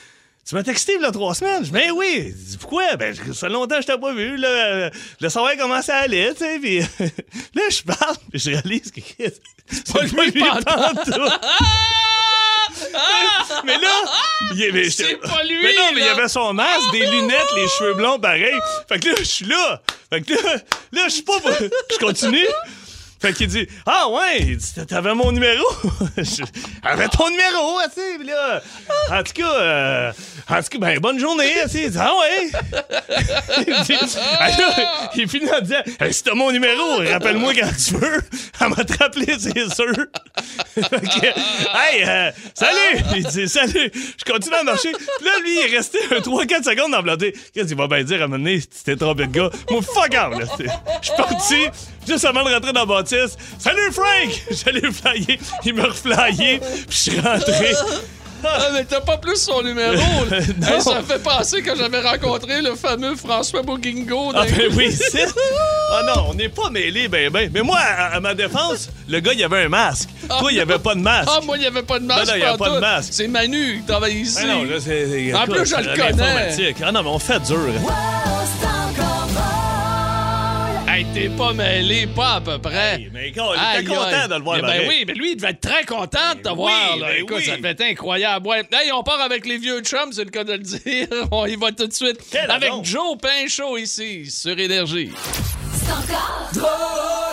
Tu 0.47 0.55
m'as 0.55 0.63
texté 0.63 0.95
il 0.95 1.01
y 1.01 1.05
a 1.05 1.11
trois 1.11 1.33
semaines? 1.33 1.59
Je 1.59 1.65
dis, 1.67 1.71
ben 1.71 1.91
oui. 1.91 2.33
Il 2.51 2.57
pourquoi? 2.57 2.95
Ben, 2.97 3.15
ça 3.15 3.23
fait 3.33 3.49
longtemps 3.49 3.77
que 3.77 3.81
je 3.83 3.87
t'ai 3.87 3.97
pas 3.97 4.13
vu, 4.13 4.35
là. 4.35 4.89
Je 4.91 4.99
voulais 5.19 5.29
savoir 5.29 5.53
comment 5.57 5.81
ça 5.81 5.97
allait, 5.97 6.33
tu 6.33 6.39
sais. 6.39 6.59
Puis 6.59 6.79
là, 7.55 7.61
je 7.69 7.81
parle, 7.83 8.15
puis 8.29 8.39
je 8.39 8.49
réalise 8.49 8.91
que 8.91 8.99
c'est 9.07 9.93
pas 9.93 10.03
lui, 10.03 10.31
pantoute. 10.33 11.15
Mais 13.65 13.77
là, 13.77 13.89
il 14.55 14.91
C'est 14.91 15.15
pas 15.17 15.43
lui, 15.43 15.61
Mais 15.61 15.73
non, 15.75 15.91
mais 15.93 16.01
il 16.01 16.05
là. 16.05 16.11
avait 16.13 16.27
son 16.27 16.53
masque, 16.53 16.91
des 16.91 17.05
lunettes, 17.05 17.47
les 17.55 17.67
cheveux 17.67 17.93
blonds 17.93 18.19
pareil. 18.19 18.53
Fait 18.89 18.99
que 18.99 19.09
là, 19.09 19.15
je 19.19 19.23
suis 19.23 19.45
là. 19.45 19.81
Fait 20.11 20.21
que 20.21 20.33
là, 20.33 20.55
là, 20.91 21.01
je 21.05 21.09
suis 21.09 21.21
pas. 21.23 21.37
Je 21.39 21.97
continue. 21.99 22.45
Fait 23.23 23.31
qu'il 23.31 23.47
dit 23.47 23.65
Ah 23.85 24.09
ouais, 24.09 24.57
t'avais 24.85 25.13
mon 25.13 25.31
numéro? 25.31 25.63
J'avais 26.17 27.07
ton 27.07 27.29
numéro, 27.29 27.79
tu 27.95 28.21
là, 28.25 28.61
en 29.09 29.23
tout 29.23 29.31
cas, 29.31 29.53
euh, 29.61 30.11
en 30.49 30.61
tout 30.61 30.67
cas, 30.71 30.77
ben, 30.77 30.99
bonne 30.99 31.17
journée, 31.17 31.53
tu 31.71 31.89
Ah 31.97 32.11
ouais. 32.19 32.51
il, 33.65 33.83
dit, 33.83 34.17
Ah 34.37 34.49
il 35.15 35.29
finit 35.29 35.49
en 35.53 35.61
disant 35.61 35.77
Hey, 36.01 36.13
si 36.13 36.21
t'as 36.21 36.33
mon 36.33 36.51
numéro, 36.51 36.97
rappelle-moi 36.97 37.53
quand 37.53 37.69
tu 37.77 37.95
veux. 37.95 38.21
Elle 38.59 38.67
m'a 38.67 38.83
te 38.83 38.93
c'est 39.39 39.73
sûr. 39.73 40.05
Hey, 41.73 42.03
euh, 42.05 42.31
salut! 42.53 43.03
Il 43.15 43.25
dit 43.25 43.47
salut! 43.47 43.91
Je 43.93 44.31
continue 44.31 44.55
à 44.55 44.63
marcher. 44.63 44.91
Puis 44.91 45.25
là, 45.25 45.31
lui, 45.41 45.59
il 45.59 45.73
est 45.73 45.77
resté 45.77 45.99
un 46.11 46.19
3-4 46.19 46.63
secondes 46.63 46.91
dans 46.91 47.01
le. 47.01 47.15
Qu'est-ce 47.53 47.67
qu'il 47.67 47.77
va 47.77 47.87
bien 47.87 48.03
dire 48.03 48.21
à 48.21 48.25
un 48.25 48.27
moment 48.27 48.43
donné, 48.43 48.59
tu 48.59 48.67
t'es 48.83 48.95
trompé 48.95 49.27
de 49.27 49.31
gars? 49.31 49.49
Moi, 49.69 49.81
fuck 49.81 50.13
off! 50.13 50.39
là. 50.39 50.45
Je 51.01 51.07
suis 51.07 51.17
parti, 51.17 51.67
juste 52.07 52.25
avant 52.25 52.43
de 52.43 52.53
rentrer 52.53 52.73
dans 52.73 52.81
la 52.81 52.85
bâtisse. 52.85 53.37
Salut, 53.57 53.91
Frank! 53.91 54.43
J'allais 54.65 54.81
le 54.81 54.91
flyer. 54.91 55.37
Il 55.65 55.73
m'a 55.75 55.83
reflyé, 55.83 56.59
puis 56.59 56.85
je 56.89 56.95
suis 57.11 57.19
rentré. 57.19 57.73
Ah, 58.45 58.67
mais 58.73 58.83
t'as 58.83 58.99
pas 58.99 59.15
plus 59.15 59.37
son 59.37 59.61
numéro. 59.61 59.95
là. 60.29 60.39
Non. 60.59 60.67
Hey, 60.67 60.81
ça 60.81 60.99
me 60.99 61.05
fait 61.05 61.23
penser 61.23 61.61
que 61.61 61.77
j'avais 61.77 62.01
rencontré 62.01 62.61
le 62.61 62.75
fameux 62.75 63.15
François 63.15 63.61
Bouguingo. 63.61 64.33
Ah 64.35 64.43
ben 64.43 64.69
oui, 64.75 64.91
c'est... 64.91 65.27
Ah 65.93 66.01
non, 66.05 66.25
on 66.29 66.33
n'est 66.33 66.49
pas 66.49 66.69
mêlés, 66.69 67.07
ben 67.07 67.29
ben. 67.29 67.49
Mais 67.53 67.61
moi, 67.61 67.77
à, 67.79 68.15
à 68.15 68.19
ma 68.19 68.33
défense, 68.33 68.89
le 69.07 69.21
gars, 69.21 69.31
il 69.33 69.41
avait 69.45 69.63
un 69.63 69.69
masque. 69.69 70.09
Toi, 70.27 70.51
il 70.51 70.55
n'y 70.55 70.59
avait 70.59 70.77
pas 70.77 70.93
de 70.93 70.99
masque. 70.99 71.29
Ah, 71.33 71.39
moi, 71.45 71.55
il 71.55 71.61
n'y 71.61 71.67
avait 71.67 71.83
pas 71.83 71.99
de 71.99 72.05
masque. 72.05 72.25
Non, 72.27 72.31
non, 72.33 72.35
il 72.35 72.41
y 72.41 72.43
avait 72.43 72.57
pas 72.57 72.69
de 72.71 72.79
masque. 72.79 73.09
C'est 73.13 73.27
Manu 73.29 73.77
qui 73.79 73.85
travaille 73.85 74.17
ici. 74.17 74.39
Ah 74.41 74.45
non, 74.47 74.63
là, 74.65 74.75
c'est... 74.77 75.33
En 75.33 75.45
plus, 75.45 75.65
je 75.65 75.75
le 75.77 75.95
connais. 75.95 76.73
Ah 76.83 76.91
non, 76.91 77.01
mais 77.01 77.09
on 77.11 77.19
fait 77.19 77.39
dur. 77.43 77.57
Hey, 81.03 81.07
t'es 81.13 81.29
pas 81.29 81.51
mêlé, 81.53 82.07
pas 82.07 82.35
à 82.35 82.41
peu 82.41 82.57
près. 82.59 82.95
Hey, 82.95 83.09
mais 83.11 83.31
gars, 83.31 83.43
il 83.75 83.81
était 83.81 83.89
content 83.93 84.27
de 84.29 84.35
le 84.35 84.41
voir. 84.41 84.57
Eh 84.57 84.61
Ben 84.61 84.67
pareil. 84.67 84.85
oui, 84.87 85.03
mais 85.07 85.13
lui, 85.13 85.31
il 85.31 85.35
devait 85.35 85.49
être 85.49 85.59
très 85.61 85.83
content 85.83 86.33
de 86.35 86.39
te 86.39 86.43
Ben 86.49 86.53
voir. 86.55 86.71
oui, 86.93 86.99
là. 87.01 87.07
ben 87.07 87.15
Écoute, 87.23 87.35
oui. 87.39 87.45
ça 87.45 87.57
devait 87.57 87.69
être 87.71 87.81
incroyable. 87.81 88.47
Ouais. 88.47 88.63
Hey, 88.71 88.91
on 88.91 89.03
part 89.03 89.19
avec 89.21 89.45
les 89.45 89.57
vieux 89.57 89.81
chums, 89.81 90.13
c'est 90.13 90.23
le 90.23 90.29
cas 90.29 90.43
de 90.43 90.53
le 90.53 90.59
dire. 90.59 91.07
On 91.31 91.45
y 91.45 91.55
va 91.55 91.71
tout 91.71 91.87
de 91.87 91.93
suite 91.93 92.19
Quel 92.31 92.49
avec. 92.49 92.71
Joe 92.83 93.17
Pinchot 93.21 93.77
ici, 93.77 94.29
sur 94.29 94.57
Énergie. 94.57 95.11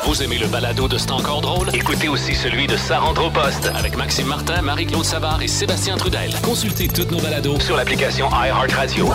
Vous 0.04 0.22
aimez 0.22 0.38
le 0.38 0.46
balado 0.48 0.88
de 0.88 0.98
C'est 0.98 1.12
encore 1.12 1.40
drôle? 1.40 1.68
Écoutez 1.74 2.08
aussi 2.08 2.34
celui 2.34 2.66
de 2.66 2.76
Sa 2.76 2.98
rentre 2.98 3.24
au 3.24 3.30
poste 3.30 3.66
avec 3.76 3.96
Maxime 3.96 4.26
Martin, 4.26 4.62
Marie-Claude 4.62 5.04
Savard 5.04 5.40
et 5.42 5.48
Sébastien 5.48 5.96
Trudel. 5.96 6.32
Consultez 6.42 6.88
toutes 6.88 7.10
nos 7.12 7.20
balados 7.20 7.60
sur 7.60 7.76
l'application 7.76 8.28
iHeartRadio. 8.32 9.08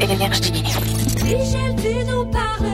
Énergie. 0.00 1.03
Michel, 1.24 1.74
tu 1.76 2.04
nous 2.04 2.26
parles 2.26 2.73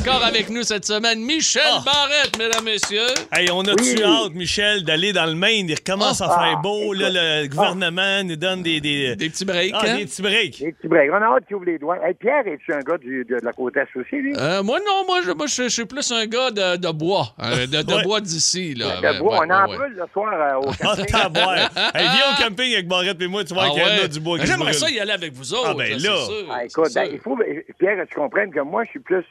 encore 0.00 0.24
avec 0.24 0.48
nous 0.50 0.62
cette 0.62 0.84
semaine, 0.84 1.20
Michel 1.20 1.62
Ah. 1.66 1.82
Barrette, 1.84 2.38
mesdames, 2.38 2.64
messieurs. 2.64 3.06
Hey, 3.32 3.50
on 3.50 3.62
a-tu 3.62 4.02
hâte, 4.02 4.32
Michel, 4.34 4.84
d'aller 4.84 5.12
dans 5.12 5.26
le 5.26 5.34
Maine? 5.34 5.68
Il 5.68 5.74
recommence 5.74 6.20
à 6.20 6.28
faire 6.28 6.58
beau. 6.62 6.92
Là, 6.92 7.08
le 7.10 7.48
gouvernement 7.48 8.22
nous 8.24 8.36
donne 8.36 8.62
des... 8.62 8.80
Des, 8.80 9.16
Des 9.16 9.28
petits 9.30 9.44
breaks, 9.44 9.72
ah, 9.74 9.82
hein? 9.86 9.96
des 9.96 10.04
petits 10.06 10.22
breaks. 10.22 10.58
Les 10.60 10.72
petits 10.72 10.88
breaks. 10.88 11.10
On 11.12 11.16
a 11.16 11.36
hâte 11.36 11.46
qu'il 11.46 11.56
ouvre 11.56 11.64
les 11.66 11.78
doigts. 11.78 11.96
Hey, 12.06 12.14
Pierre, 12.14 12.46
es-tu 12.46 12.72
un 12.72 12.80
gars 12.80 12.98
du- 12.98 13.24
de, 13.24 13.38
de 13.38 13.44
la 13.44 13.52
côte 13.52 13.76
Est 13.76 13.88
aussi, 13.96 14.16
lui? 14.16 14.34
Euh, 14.36 14.62
moi, 14.62 14.78
non, 14.86 15.04
moi, 15.06 15.20
je, 15.24 15.32
moi, 15.32 15.46
je, 15.46 15.64
je 15.64 15.68
suis 15.68 15.84
plus 15.86 16.10
un 16.12 16.26
gars 16.26 16.50
de, 16.50 16.76
de 16.76 16.90
bois. 16.92 17.34
euh, 17.42 17.66
de 17.66 17.82
de 17.82 17.94
Ouais. 17.94 18.02
bois 18.04 18.20
d'ici, 18.20 18.74
là. 18.74 18.96
De 18.96 19.02
Ben, 19.02 19.18
bois. 19.18 19.40
ouais, 19.40 19.46
on 19.48 19.52
en 19.54 19.64
ouais, 19.64 19.70
ouais. 19.70 19.76
brûle 19.76 19.92
le 19.96 20.04
soir 20.12 20.32
euh, 20.32 20.68
au 20.68 20.70
Ah, 20.80 20.86
camping. 20.96 21.06
taboire. 21.06 21.56
Hey, 21.94 22.02
viens 22.04 22.32
au 22.32 22.42
camping 22.48 22.72
avec 22.72 22.86
Barrette 22.88 23.20
et 23.20 23.26
moi, 23.26 23.44
tu 23.44 23.54
vois 23.54 23.64
Ah 23.66 23.70
qu'il 23.70 23.80
y 23.82 23.84
en 24.00 24.04
a 24.04 24.08
du 24.08 24.20
bois 24.20 24.38
J'aimerais 24.44 24.72
ça 24.74 24.88
y 24.90 25.00
aller 25.00 25.12
avec 25.12 25.32
vous 25.32 25.52
autres. 25.54 25.68
Ah, 25.70 25.74
ben 25.74 25.98
là. 26.00 26.14
Ah, 26.52 26.64
écoute, 26.64 26.92
ben, 26.94 27.08
il 27.12 27.18
faut, 27.18 27.36
Pierre, 27.78 28.04
tu 28.08 28.14
comprennes 28.14 28.52
que 28.52 28.60
moi, 28.60 28.84
je 28.84 28.90
suis 28.90 29.00
plus 29.00 29.24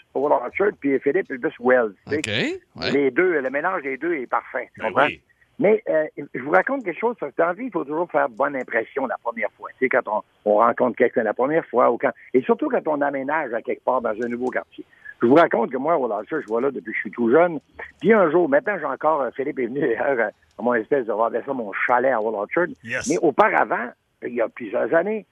Puis 0.79 0.99
Philippe 0.99 1.31
est 1.31 1.37
plus 1.37 1.53
Wells. 1.59 1.93
OK. 2.07 2.27
ouais. 2.27 2.91
Les 2.91 3.11
deux, 3.11 3.39
le 3.41 3.49
mélange 3.49 3.81
des 3.83 3.97
deux 3.97 4.13
est 4.15 4.27
parfait. 4.27 4.69
Tu 4.75 4.81
Ben 4.81 4.87
comprends? 4.87 5.05
oui. 5.05 5.21
Mais 5.59 5.81
euh, 5.89 6.05
je 6.35 6.39
vous 6.41 6.51
raconte 6.51 6.83
quelque 6.85 6.99
chose. 6.99 7.15
parce 7.19 7.31
que 7.31 7.37
Dans 7.41 7.47
la 7.47 7.53
vie, 7.53 7.65
il 7.65 7.71
faut 7.71 7.83
toujours 7.83 8.09
faire 8.11 8.29
bonne 8.29 8.55
impression 8.55 9.07
la 9.07 9.17
première 9.17 9.49
fois. 9.57 9.69
Tu 9.71 9.85
sais, 9.85 9.89
quand 9.89 10.07
on, 10.07 10.21
on 10.51 10.55
rencontre 10.57 10.95
quelqu'un 10.97 11.23
la 11.23 11.33
première 11.33 11.65
fois, 11.65 11.89
ou 11.91 11.97
quand, 11.97 12.11
et 12.35 12.41
surtout 12.43 12.69
quand 12.69 12.87
on 12.87 13.01
aménage 13.01 13.51
à 13.53 13.61
quelque 13.63 13.83
part 13.83 14.01
dans 14.01 14.11
un 14.11 14.27
nouveau 14.27 14.49
quartier. 14.51 14.85
Je 15.19 15.25
vous 15.25 15.33
raconte 15.33 15.71
que 15.71 15.77
moi, 15.77 15.97
au 15.97 16.05
Orchard, 16.11 16.41
je 16.41 16.45
vois 16.47 16.61
là 16.61 16.69
depuis 16.69 16.91
que 16.91 16.95
je 16.97 17.01
suis 17.01 17.11
tout 17.11 17.31
jeune. 17.31 17.59
Puis 17.99 18.13
un 18.13 18.29
jour, 18.29 18.47
maintenant, 18.47 18.77
j'ai 18.77 18.85
encore, 18.85 19.21
euh, 19.21 19.31
Philippe 19.35 19.57
est 19.57 19.65
venu 19.65 19.79
d'ailleurs 19.97 20.29
à 20.59 20.61
mon 20.61 20.75
espèce 20.75 21.07
de 21.07 21.11
voir 21.13 21.31
ça, 21.31 21.53
mon 21.53 21.71
chalet 21.87 22.11
à 22.11 22.21
Wall 22.21 22.35
Orchard. 22.35 22.67
Yes. 22.83 23.09
Mais 23.09 23.17
auparavant, 23.17 23.89
il 24.21 24.35
y 24.35 24.41
a 24.41 24.49
plusieurs 24.49 24.93
années, 24.93 25.25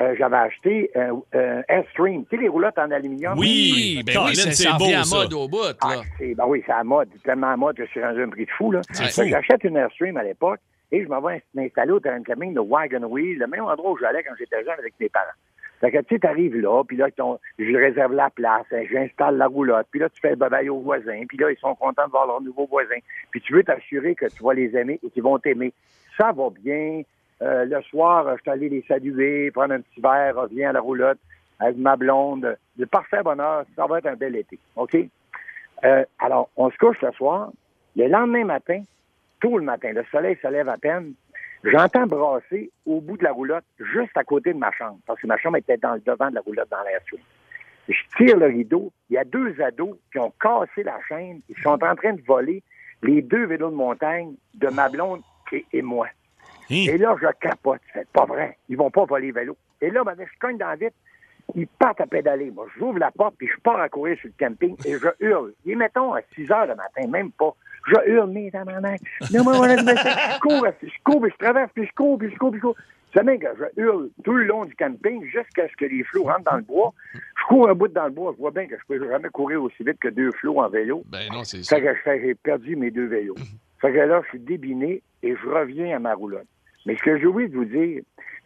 euh, 0.00 0.14
j'avais 0.18 0.36
acheté 0.36 0.90
un 0.94 1.20
un 1.32 1.62
Airstream. 1.68 2.24
Tu 2.26 2.36
sais, 2.36 2.42
les 2.42 2.48
roulottes 2.48 2.78
en 2.78 2.90
aluminium? 2.90 3.38
Oui, 3.38 4.02
ben 4.06 4.24
oui, 4.26 4.34
c'est 4.36 4.68
beau, 4.78 4.84
à 4.94 5.04
ça. 5.04 5.16
mode 5.16 5.32
au 5.34 5.48
bout. 5.48 5.58
Ah, 5.80 5.96
Là. 5.96 6.02
c'est, 6.18 6.34
ben 6.34 6.44
oui, 6.46 6.62
c'est 6.66 6.72
à 6.72 6.84
mode. 6.84 7.08
C'est 7.14 7.22
tellement 7.22 7.50
à 7.52 7.56
mode 7.56 7.76
que 7.76 7.84
je 7.86 7.90
suis 7.90 8.02
rendu 8.02 8.22
un 8.22 8.28
prix 8.28 8.44
de 8.46 8.50
fou, 8.50 8.72
là. 8.72 8.80
J'achète 8.92 9.64
une 9.64 9.76
Airstream 9.76 10.16
à 10.16 10.22
l'époque 10.22 10.60
et 10.92 11.02
je 11.02 11.08
m'en 11.08 11.20
vais 11.20 11.42
m'installer 11.54 11.92
au 11.92 12.00
terrain 12.00 12.20
de 12.20 12.24
camping 12.24 12.54
de 12.54 12.60
Wagon 12.60 13.04
Wheel, 13.08 13.38
le 13.38 13.46
même 13.46 13.64
endroit 13.64 13.90
où 13.92 13.98
j'allais 13.98 14.22
quand 14.22 14.34
j'étais 14.38 14.62
jeune 14.64 14.78
avec 14.78 14.94
mes 15.00 15.08
parents. 15.08 15.26
Fait 15.80 15.90
que, 15.90 15.98
tu 15.98 16.14
sais, 16.14 16.18
t'arrives 16.20 16.56
là, 16.56 16.82
puis 16.88 16.96
là, 16.96 17.10
ton- 17.10 17.38
je 17.58 17.76
réserve 17.76 18.14
la 18.14 18.30
place, 18.30 18.64
hein, 18.72 18.82
j'installe 18.90 19.36
la 19.36 19.46
roulotte, 19.46 19.86
puis 19.90 20.00
là, 20.00 20.08
tu 20.08 20.18
fais 20.22 20.30
le 20.30 20.36
babaille 20.36 20.70
aux 20.70 20.80
voisins, 20.80 21.22
puis 21.28 21.36
là, 21.36 21.50
ils 21.50 21.58
sont 21.58 21.74
contents 21.74 22.06
de 22.06 22.10
voir 22.10 22.26
leurs 22.26 22.40
nouveaux 22.40 22.66
voisins. 22.66 22.96
Puis 23.30 23.42
tu 23.42 23.52
veux 23.52 23.62
t'assurer 23.62 24.14
que 24.14 24.24
tu 24.26 24.42
vas 24.42 24.54
les 24.54 24.74
aimer 24.74 24.98
et 25.04 25.10
qu'ils 25.10 25.22
vont 25.22 25.38
t'aimer. 25.38 25.74
Ça 26.16 26.32
va 26.32 26.48
bien. 26.62 27.02
Euh, 27.42 27.64
le 27.66 27.82
soir, 27.82 28.26
je 28.36 28.42
suis 28.42 28.50
allé 28.50 28.68
les 28.68 28.84
saluer, 28.88 29.50
prendre 29.50 29.74
un 29.74 29.80
petit 29.80 30.00
verre, 30.00 30.36
reviens 30.36 30.70
à 30.70 30.72
la 30.72 30.80
roulotte 30.80 31.18
avec 31.58 31.76
ma 31.76 31.96
blonde. 31.96 32.56
Le 32.78 32.86
parfait 32.86 33.22
bonheur, 33.22 33.64
ça 33.74 33.86
va 33.86 33.98
être 33.98 34.06
un 34.06 34.16
bel 34.16 34.36
été. 34.36 34.58
OK? 34.76 34.96
Euh, 35.84 36.04
alors, 36.18 36.48
on 36.56 36.70
se 36.70 36.76
couche 36.78 36.96
ce 37.00 37.10
soir. 37.12 37.50
Le 37.94 38.08
lendemain 38.08 38.44
matin, 38.44 38.82
tôt 39.40 39.58
le 39.58 39.64
matin, 39.64 39.92
le 39.92 40.04
soleil 40.10 40.36
se 40.40 40.48
lève 40.48 40.68
à 40.68 40.78
peine. 40.78 41.12
J'entends 41.64 42.06
brasser 42.06 42.70
au 42.86 43.00
bout 43.00 43.16
de 43.16 43.24
la 43.24 43.32
roulotte, 43.32 43.64
juste 43.78 44.16
à 44.16 44.24
côté 44.24 44.52
de 44.52 44.58
ma 44.58 44.70
chambre, 44.72 44.98
parce 45.06 45.20
que 45.20 45.26
ma 45.26 45.36
chambre 45.36 45.56
était 45.56 45.78
dans 45.78 45.94
le 45.94 46.00
devant 46.00 46.30
de 46.30 46.34
la 46.36 46.40
roulotte 46.40 46.70
dans 46.70 46.82
l'air. 46.84 47.00
Je 47.88 47.94
tire 48.16 48.36
le 48.36 48.46
rideau. 48.46 48.92
Il 49.10 49.14
y 49.14 49.18
a 49.18 49.24
deux 49.24 49.60
ados 49.60 49.96
qui 50.12 50.18
ont 50.18 50.32
cassé 50.40 50.82
la 50.82 50.98
chaîne. 51.08 51.40
Ils 51.48 51.58
sont 51.62 51.82
en 51.82 51.96
train 51.96 52.12
de 52.12 52.22
voler 52.22 52.62
les 53.02 53.22
deux 53.22 53.46
vélos 53.46 53.70
de 53.70 53.74
montagne 53.74 54.34
de 54.54 54.68
ma 54.68 54.88
blonde 54.88 55.22
et 55.72 55.82
moi. 55.82 56.08
Hein? 56.70 56.86
Et 56.88 56.98
là, 56.98 57.16
je 57.20 57.26
capote. 57.40 57.80
C'est 57.92 58.08
pas 58.08 58.26
vrai. 58.26 58.58
Ils 58.68 58.76
vont 58.76 58.90
pas 58.90 59.04
voler 59.04 59.26
les 59.26 59.32
vélos. 59.32 59.56
Et 59.80 59.90
là, 59.90 60.04
ben, 60.04 60.16
je 60.18 60.38
cogne 60.38 60.58
dans 60.58 60.68
la 60.68 60.76
vitre. 60.76 60.96
Ils 61.54 61.66
partent 61.66 62.00
à 62.00 62.06
pédaler. 62.06 62.50
Moi, 62.50 62.66
j'ouvre 62.76 62.98
la 62.98 63.10
porte, 63.12 63.36
puis 63.38 63.46
je 63.46 63.60
pars 63.60 63.80
à 63.80 63.88
courir 63.88 64.18
sur 64.18 64.28
le 64.28 64.34
camping 64.46 64.76
et 64.84 64.98
je 64.98 65.08
hurle. 65.20 65.52
Est, 65.66 65.76
mettons, 65.76 66.12
à 66.12 66.20
6 66.34 66.50
heures 66.50 66.66
le 66.66 66.74
matin, 66.74 67.06
même 67.08 67.30
pas. 67.30 67.54
Je 67.86 68.10
hurle, 68.10 68.30
mais 68.30 68.50
dans 68.50 68.64
ma 68.64 68.80
main. 68.80 68.96
Non, 69.32 69.44
moi, 69.44 69.52
voilà, 69.56 69.76
je 69.76 70.40
cours, 70.40 70.66
je 70.82 71.02
cours, 71.04 71.24
je 71.24 71.36
traverse, 71.36 71.70
puis 71.72 71.86
je 71.86 71.92
cours, 71.92 72.18
puis 72.18 72.30
je 72.30 72.36
cours, 72.36 72.50
puis 72.50 72.58
je 72.58 72.66
cours. 72.66 72.76
C'est 73.14 73.22
même 73.22 73.38
que 73.38 73.46
je 73.56 73.80
hurle 73.80 74.10
tout 74.24 74.32
le 74.32 74.44
long 74.44 74.64
du 74.64 74.74
camping 74.74 75.24
jusqu'à 75.24 75.68
ce 75.68 75.76
que 75.76 75.84
les 75.84 76.02
flots 76.02 76.24
rentrent 76.24 76.50
dans 76.50 76.56
le 76.56 76.62
bois. 76.62 76.92
Je 77.14 77.44
cours 77.48 77.68
un 77.68 77.74
bout 77.74 77.88
dans 77.88 78.06
le 78.06 78.10
bois. 78.10 78.32
Je 78.36 78.40
vois 78.40 78.50
bien 78.50 78.66
que 78.66 78.76
je 78.76 78.82
peux 78.86 79.08
jamais 79.08 79.28
courir 79.28 79.62
aussi 79.62 79.84
vite 79.84 79.98
que 80.00 80.08
deux 80.08 80.32
flots 80.32 80.60
en 80.60 80.68
vélo. 80.68 81.04
Ben 81.06 81.32
non, 81.32 81.44
c'est 81.44 81.62
ça. 81.62 81.76
Fait 81.76 81.82
que 81.82 82.20
j'ai 82.20 82.34
perdu 82.34 82.74
mes 82.74 82.90
deux 82.90 83.06
vélos. 83.06 83.36
Fait 83.80 83.92
que 83.92 83.98
là, 83.98 84.20
je 84.24 84.30
suis 84.30 84.40
débiné 84.40 85.02
et 85.22 85.34
je 85.34 85.48
reviens 85.48 85.96
à 85.96 85.98
ma 85.98 86.14
roulotte. 86.14 86.48
Mais 86.86 86.96
ce 86.96 87.02
que 87.02 87.18
j'ai 87.18 87.26
oublié 87.26 87.48
de 87.48 87.56
vous 87.56 87.64
dire, 87.64 88.02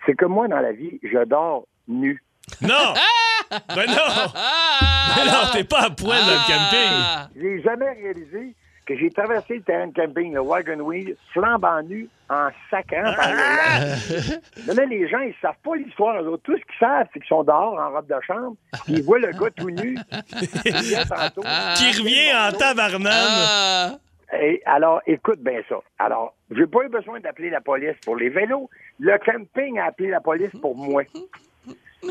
c'est 0.07 0.15
que 0.15 0.25
moi, 0.25 0.49
dans 0.49 0.61
la 0.61 0.73
vie, 0.73 0.99
je 1.03 1.25
dors 1.25 1.67
nu. 1.87 2.23
Non! 2.63 2.69
ben 3.51 3.87
non! 3.87 4.31
Ah! 4.35 5.15
Ben 5.17 5.27
non, 5.27 5.51
t'es 5.53 5.65
pas 5.65 5.83
à 5.83 5.91
poil 5.91 6.19
dans 6.21 6.33
le 6.33 6.47
camping. 6.47 6.91
Ah! 6.91 7.29
J'ai 7.37 7.63
jamais 7.63 7.91
réalisé 7.91 8.55
que 8.87 8.97
j'ai 8.97 9.11
traversé 9.11 9.57
le 9.57 9.63
terrain 9.63 9.87
de 9.89 9.93
camping, 9.93 10.33
le 10.33 10.41
Wagon 10.41 10.81
Wheel, 10.81 11.15
flambant 11.33 11.83
nu, 11.83 12.09
en 12.29 12.49
sacrant 12.71 13.15
par 13.15 13.31
le 13.31 14.67
Mais 14.67 14.75
là, 14.75 14.85
les 14.87 15.09
gens, 15.09 15.21
ils 15.21 15.35
savent 15.43 15.55
pas 15.63 15.77
l'histoire. 15.77 16.23
Tout 16.43 16.57
ce 16.57 16.63
qu'ils 16.63 16.79
savent, 16.81 17.07
c'est 17.13 17.21
qu'ils 17.21 17.29
sont 17.29 17.45
dehors 17.45 17.79
en 17.79 17.91
robe 17.91 18.09
de 18.09 18.17
chambre. 18.27 18.57
Ils 18.89 19.03
voient 19.03 19.19
le 19.19 19.33
gars 19.33 19.51
tout 19.55 19.71
nu. 19.71 19.97
Vient 20.65 21.05
tantôt. 21.05 21.43
Qui 21.77 21.93
revient 21.93 22.33
en 22.35 22.57
tabarnane. 22.57 23.99
Et 24.33 24.63
alors, 24.65 25.01
écoute 25.07 25.41
bien 25.41 25.61
ça. 25.69 25.81
Alors, 25.99 26.35
j'ai 26.51 26.67
pas 26.67 26.85
eu 26.85 26.89
besoin 26.89 27.21
d'appeler 27.21 27.51
la 27.51 27.61
police 27.61 27.97
pour 28.05 28.17
les 28.17 28.29
vélos. 28.29 28.71
Le 28.99 29.19
camping 29.19 29.79
a 29.79 29.87
appelé 29.87 30.11
la 30.11 30.21
police 30.21 30.53
pour 30.61 30.77
moi. 30.77 31.03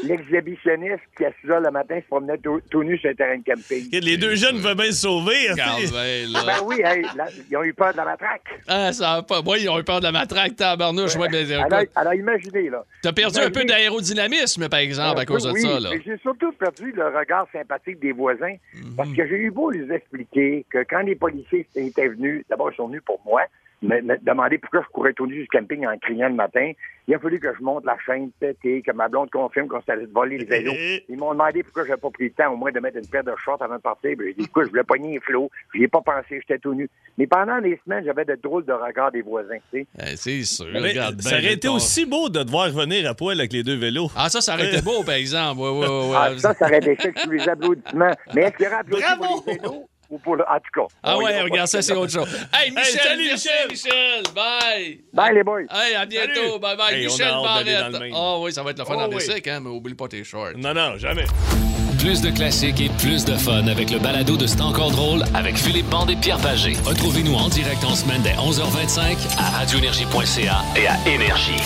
L'exhibitionniste 0.03 1.01
qui, 1.17 1.25
à 1.25 1.31
6 1.41 1.49
heures 1.51 1.61
le 1.61 1.71
matin, 1.71 1.99
se 1.99 2.05
promenait 2.07 2.37
tout, 2.37 2.61
tout 2.69 2.83
nu 2.83 2.97
sur 2.97 3.09
un 3.09 3.13
terrain 3.13 3.37
de 3.37 3.43
camping. 3.43 3.87
Les 3.91 4.17
deux 4.17 4.35
jeunes 4.35 4.57
veulent 4.57 4.75
bien 4.75 4.91
se 4.91 5.01
sauver. 5.01 5.49
Hein. 5.49 5.55
là. 5.55 6.43
Ben 6.45 6.63
oui, 6.65 6.81
hey, 6.83 7.03
là, 7.15 7.25
ils 7.49 7.57
ont 7.57 7.63
eu 7.63 7.73
peur 7.73 7.91
de 7.91 7.97
la 7.97 8.05
matraque. 8.05 8.43
Ah, 8.67 8.93
ça 8.93 9.15
va 9.15 9.23
pas. 9.23 9.41
Moi, 9.41 9.57
ils 9.57 9.69
ont 9.69 9.79
eu 9.79 9.83
peur 9.83 9.99
de 9.99 10.05
la 10.05 10.11
matraque, 10.11 10.55
tabarnouche. 10.55 11.15
Ouais, 11.15 11.27
ben, 11.29 11.51
Alors, 11.51 11.81
alors 11.95 12.13
imaginez, 12.13 12.69
là. 12.69 12.83
T'as 13.01 13.13
perdu 13.13 13.39
un 13.39 13.49
peu 13.49 13.63
d'aérodynamisme, 13.65 14.69
par 14.69 14.79
exemple, 14.79 15.19
à 15.19 15.25
cause 15.25 15.43
de 15.43 15.57
ça, 15.57 15.79
là. 15.79 15.89
mais 15.91 16.01
j'ai 16.05 16.17
surtout 16.17 16.51
perdu 16.53 16.91
le 16.95 17.07
regard 17.07 17.47
sympathique 17.51 17.99
des 17.99 18.11
voisins 18.11 18.55
Mhm. 18.73 18.95
parce 18.95 19.09
que 19.13 19.27
j'ai 19.27 19.37
eu 19.37 19.51
beau 19.51 19.69
les 19.71 19.91
expliquer 19.93 20.65
que 20.69 20.83
quand 20.89 20.99
les 21.01 21.15
policiers 21.15 21.65
étaient 21.75 22.07
venus, 22.09 22.43
d'abord 22.49 22.71
ils 22.71 22.75
sont 22.75 22.87
venus 22.87 23.01
pour 23.05 23.19
moi, 23.25 23.41
me, 23.81 24.01
me 24.01 24.17
demander 24.21 24.57
pourquoi 24.57 24.81
je 24.81 24.87
courais 24.91 25.13
tout 25.13 25.25
nu 25.27 25.41
du 25.41 25.47
camping 25.47 25.85
en 25.87 25.97
criant 25.97 26.29
le 26.29 26.35
matin. 26.35 26.71
Il 27.07 27.15
a 27.15 27.19
fallu 27.19 27.39
que 27.39 27.47
je 27.57 27.63
monte 27.63 27.85
la 27.85 27.97
chaîne 28.05 28.29
pétée, 28.39 28.83
que 28.85 28.91
ma 28.91 29.07
blonde 29.07 29.31
confirme 29.31 29.67
qu'on 29.67 29.81
s'allait 29.81 30.05
voler 30.05 30.37
le 30.37 30.45
vélo. 30.45 30.71
Ils 31.09 31.17
m'ont 31.17 31.31
demandé 31.33 31.63
pourquoi 31.63 31.85
j'avais 31.85 31.99
pas 31.99 32.11
pris 32.11 32.25
le 32.25 32.29
temps 32.31 32.53
au 32.53 32.55
moins 32.55 32.71
de 32.71 32.79
mettre 32.79 32.97
une 32.97 33.07
paire 33.07 33.23
de 33.23 33.31
shorts 33.43 33.61
avant 33.61 33.77
de 33.77 33.81
partir. 33.81 34.11
Ben, 34.15 34.27
J'ai 34.27 34.33
dit, 34.35 34.43
écoute, 34.43 34.65
je 34.65 34.69
voulais 34.69 34.83
pogner 34.83 35.13
les 35.13 35.19
flots. 35.19 35.49
J'y 35.73 35.83
ai 35.83 35.87
pas 35.87 36.01
pensé, 36.01 36.39
j'étais 36.41 36.59
tout 36.59 36.75
nu. 36.75 36.87
Mais 37.17 37.25
pendant 37.25 37.59
des 37.61 37.79
semaines, 37.83 38.03
j'avais 38.05 38.25
de 38.25 38.35
drôles 38.35 38.65
de 38.65 38.73
regards 38.73 39.11
des 39.11 39.23
voisins, 39.23 39.57
tu 39.73 39.79
sais. 39.79 39.87
Eh, 39.99 40.15
c'est 40.17 40.43
sûr. 40.43 40.67
Mais 40.71 40.81
regarde 40.81 41.19
ça 41.21 41.37
aurait 41.37 41.53
été 41.53 41.67
ton- 41.67 41.75
aussi 41.75 42.05
beau 42.05 42.29
de 42.29 42.43
te 42.43 42.49
voir 42.51 42.67
revenir 42.71 43.09
à 43.09 43.15
poil 43.15 43.39
avec 43.39 43.53
les 43.53 43.63
deux 43.63 43.75
vélos. 43.77 44.09
Ah, 44.15 44.29
ça, 44.29 44.39
ça 44.41 44.53
aurait 44.53 44.69
été 44.71 44.81
beau, 44.83 45.01
par 45.03 45.15
exemple. 45.15 45.59
Ouais, 45.61 45.69
ouais, 45.69 45.87
ouais. 45.87 46.15
Ah, 46.15 46.29
ça, 46.37 46.53
ça 46.53 46.65
aurait 46.65 46.77
été 46.77 46.95
sur 47.19 47.31
les 47.31 47.49
applaudissements. 47.49 48.11
Mais 48.35 48.41
est-ce 48.43 48.55
qu'il 48.55 48.65
y 48.65 48.67
aurait 48.67 48.77
applaudi 48.81 49.03
Bravo! 49.03 49.41
pour 49.41 49.43
les 49.47 49.53
vélos? 49.57 49.89
Ou 50.09 50.17
pour 50.17 50.35
le... 50.35 50.43
En 50.43 50.57
tout 50.57 50.81
cas. 50.81 50.87
Ah 51.03 51.17
ouais, 51.17 51.37
pas 51.37 51.43
regarde, 51.43 51.67
ça, 51.67 51.81
c'est 51.81 51.93
autre 51.93 52.11
chose. 52.11 52.27
Hey, 52.53 52.71
Michel, 52.71 52.99
salut, 52.99 53.25
merci, 53.27 53.49
Michel. 53.69 53.91
Michel. 53.91 54.23
Bye. 54.35 54.99
Bye, 55.13 55.35
les 55.35 55.43
boys. 55.43 55.61
Hey, 55.71 55.95
à 55.95 56.05
bientôt. 56.05 56.33
Salut. 56.35 56.59
Bye 56.59 56.77
bye. 56.77 56.93
Hey, 56.95 57.05
Michel 57.05 57.27
Barrette. 57.27 58.11
Ah 58.15 58.37
oui, 58.39 58.51
ça 58.53 58.63
va 58.63 58.71
être 58.71 58.79
le 58.79 58.85
fun 58.85 58.95
Oh 58.97 59.01
en 59.01 59.09
oui. 59.09 59.23
Hein, 59.47 59.59
mais 59.61 59.69
oublie 59.69 59.93
pas 59.93 60.07
tes 60.07 60.23
shorts. 60.23 60.57
Non, 60.57 60.73
non, 60.73 60.97
jamais. 60.97 61.25
Plus 61.99 62.21
de 62.21 62.29
classiques 62.31 62.79
et 62.79 62.89
plus 62.97 63.25
de 63.25 63.33
fun 63.33 63.67
avec 63.67 63.91
le 63.91 63.99
balado 63.99 64.37
de 64.37 64.47
C'est 64.47 64.61
encore 64.61 64.91
drôle 64.91 65.23
avec 65.35 65.57
Philippe 65.57 65.87
Bande 65.89 66.09
et 66.09 66.15
Pierre 66.15 66.37
Pagé. 66.37 66.73
Retrouvez-nous 66.85 67.35
en 67.35 67.49
direct 67.49 67.83
en 67.83 67.93
semaine 67.93 68.21
dès 68.21 68.33
11h25 68.33 69.17
à 69.37 69.57
radioénergie.ca 69.59 70.61
et 70.77 70.87
à 70.87 70.95
Énergie. 71.07 71.61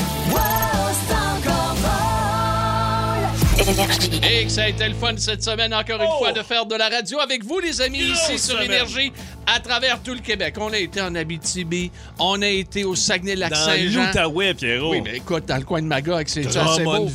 Énergie. 3.60 4.22
Et 4.24 4.46
que 4.46 4.52
ça 4.52 4.64
a 4.64 4.68
été 4.70 4.88
le 4.88 4.96
fun 4.96 5.14
cette 5.18 5.44
semaine, 5.44 5.74
encore 5.74 6.02
une 6.02 6.08
Oh! 6.10 6.18
fois, 6.20 6.32
de 6.32 6.42
faire 6.42 6.66
de 6.66 6.76
la 6.76 6.90
radio 6.90 7.20
avec 7.20 7.44
vous, 7.44 7.60
les 7.60 7.82
amis, 7.82 8.00
ici 8.00 8.40
sur 8.40 8.56
semaine. 8.56 8.72
Énergie, 8.72 9.12
à 9.46 9.60
travers 9.60 10.02
tout 10.02 10.14
le 10.14 10.20
Québec. 10.20 10.56
On 10.60 10.72
a 10.74 10.78
été 10.78 11.02
en 11.02 11.14
Abitibi, 11.16 11.92
on 12.20 12.42
a 12.42 12.48
été 12.48 12.84
au 12.84 12.90
Dans 12.90 12.96
Saguenay-Lac-Saint-Jean. 12.96 14.06
l'Outaouais, 14.08 14.54
Pierrot. 14.54 14.92
Oui, 14.92 15.02
mais 15.04 15.18
écoute, 15.18 15.46
dans 15.46 15.58
le 15.58 15.64
coin 15.64 15.82
de 15.82 15.88
Magog, 15.88 16.24
c'est 16.28 16.46
assez 16.48 16.84
beau. 16.84 17.08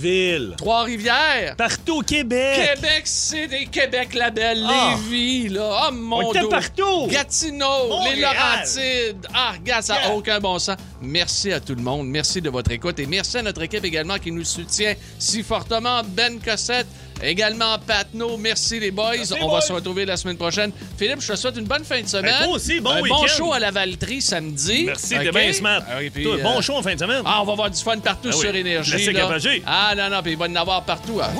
Trois-Rivières. 0.56 1.56
Partout 1.56 1.98
au 1.98 2.02
Québec. 2.02 2.74
Québec, 2.74 3.02
c'est 3.04 3.46
des 3.48 3.66
Québec 3.66 4.14
la 4.14 4.30
belle, 4.30 4.64
Ah. 4.66 4.94
Lévis, 4.96 5.48
là. 5.48 5.88
Oh 5.88 5.92
mon 5.92 6.16
On 6.18 6.30
était 6.30 6.40
Dieu. 6.40 6.48
partout. 6.48 7.06
Gatineau, 7.08 7.88
Montréal. 7.88 8.14
les 8.14 8.20
Laurentides. 8.22 9.26
Ah, 9.34 9.52
regarde, 9.58 9.82
ça 9.82 9.94
n'a 9.94 10.00
Yeah. 10.06 10.14
aucun 10.14 10.40
bon 10.40 10.58
sens. 10.58 10.76
Merci 11.02 11.52
à 11.52 11.60
tout 11.60 11.74
le 11.74 11.82
monde. 11.82 12.06
Merci 12.08 12.40
de 12.40 12.50
votre 12.50 12.70
écoute 12.70 12.98
et 13.00 13.06
merci 13.06 13.38
à 13.38 13.42
notre 13.42 13.62
équipe 13.62 13.84
également 13.84 14.18
qui 14.18 14.30
nous 14.32 14.44
soutient 14.44 14.94
si 15.18 15.42
fortement. 15.42 16.02
Ben 16.28 16.40
Cossette, 16.40 16.86
également 17.22 17.78
Patno. 17.78 18.36
Merci 18.36 18.78
les 18.80 18.90
boys. 18.90 19.16
Merci, 19.16 19.34
On 19.40 19.50
va 19.50 19.60
se 19.60 19.72
retrouver 19.72 20.04
la 20.04 20.16
semaine 20.16 20.36
prochaine. 20.36 20.72
Philippe, 20.98 21.20
je 21.20 21.28
te 21.32 21.36
souhaite 21.36 21.56
une 21.56 21.64
bonne 21.64 21.84
fin 21.84 22.00
de 22.02 22.06
semaine. 22.06 22.34
Ben, 22.38 22.44
toi 22.46 22.54
aussi, 22.56 22.80
bon 22.80 22.90
Un 22.90 23.02
bon 23.02 23.26
show 23.26 23.52
à 23.52 23.58
la 23.58 23.70
Valtrie 23.70 24.20
samedi. 24.20 24.84
Merci, 24.86 25.16
OK? 25.16 25.22
t'es 25.24 25.30
bien 25.30 25.52
smart. 25.52 25.82
Ah 25.88 25.94
oui, 25.98 26.10
puis, 26.10 26.24
Toi, 26.24 26.36
euh, 26.36 26.42
bon 26.42 26.60
show 26.60 26.74
en 26.76 26.82
fin 26.82 26.94
de 26.94 26.98
semaine. 27.00 27.22
Ah, 27.24 27.40
on 27.40 27.44
va 27.44 27.52
avoir 27.52 27.70
du 27.70 27.82
fun 27.82 27.98
partout 27.98 28.28
Ah 28.32 28.34
oui. 28.36 28.40
sur 28.40 28.54
Énergie. 28.54 29.12
Là. 29.12 29.24
à 29.24 29.28
Pagé. 29.28 29.62
Ah 29.66 29.94
non, 29.96 30.10
non, 30.10 30.22
puis 30.22 30.32
il 30.32 30.38
va 30.38 30.46
y 30.46 30.50
en 30.50 30.56
avoir 30.56 30.82
partout. 30.84 31.20
hein. 31.22 31.30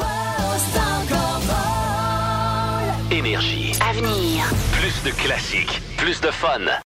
Énergie. 3.11 3.73
Avenir. 3.81 4.45
Plus 4.73 5.11
de 5.11 5.17
classiques, 5.17 5.81
plus 5.97 6.21
de 6.21 6.31
fun. 6.31 6.81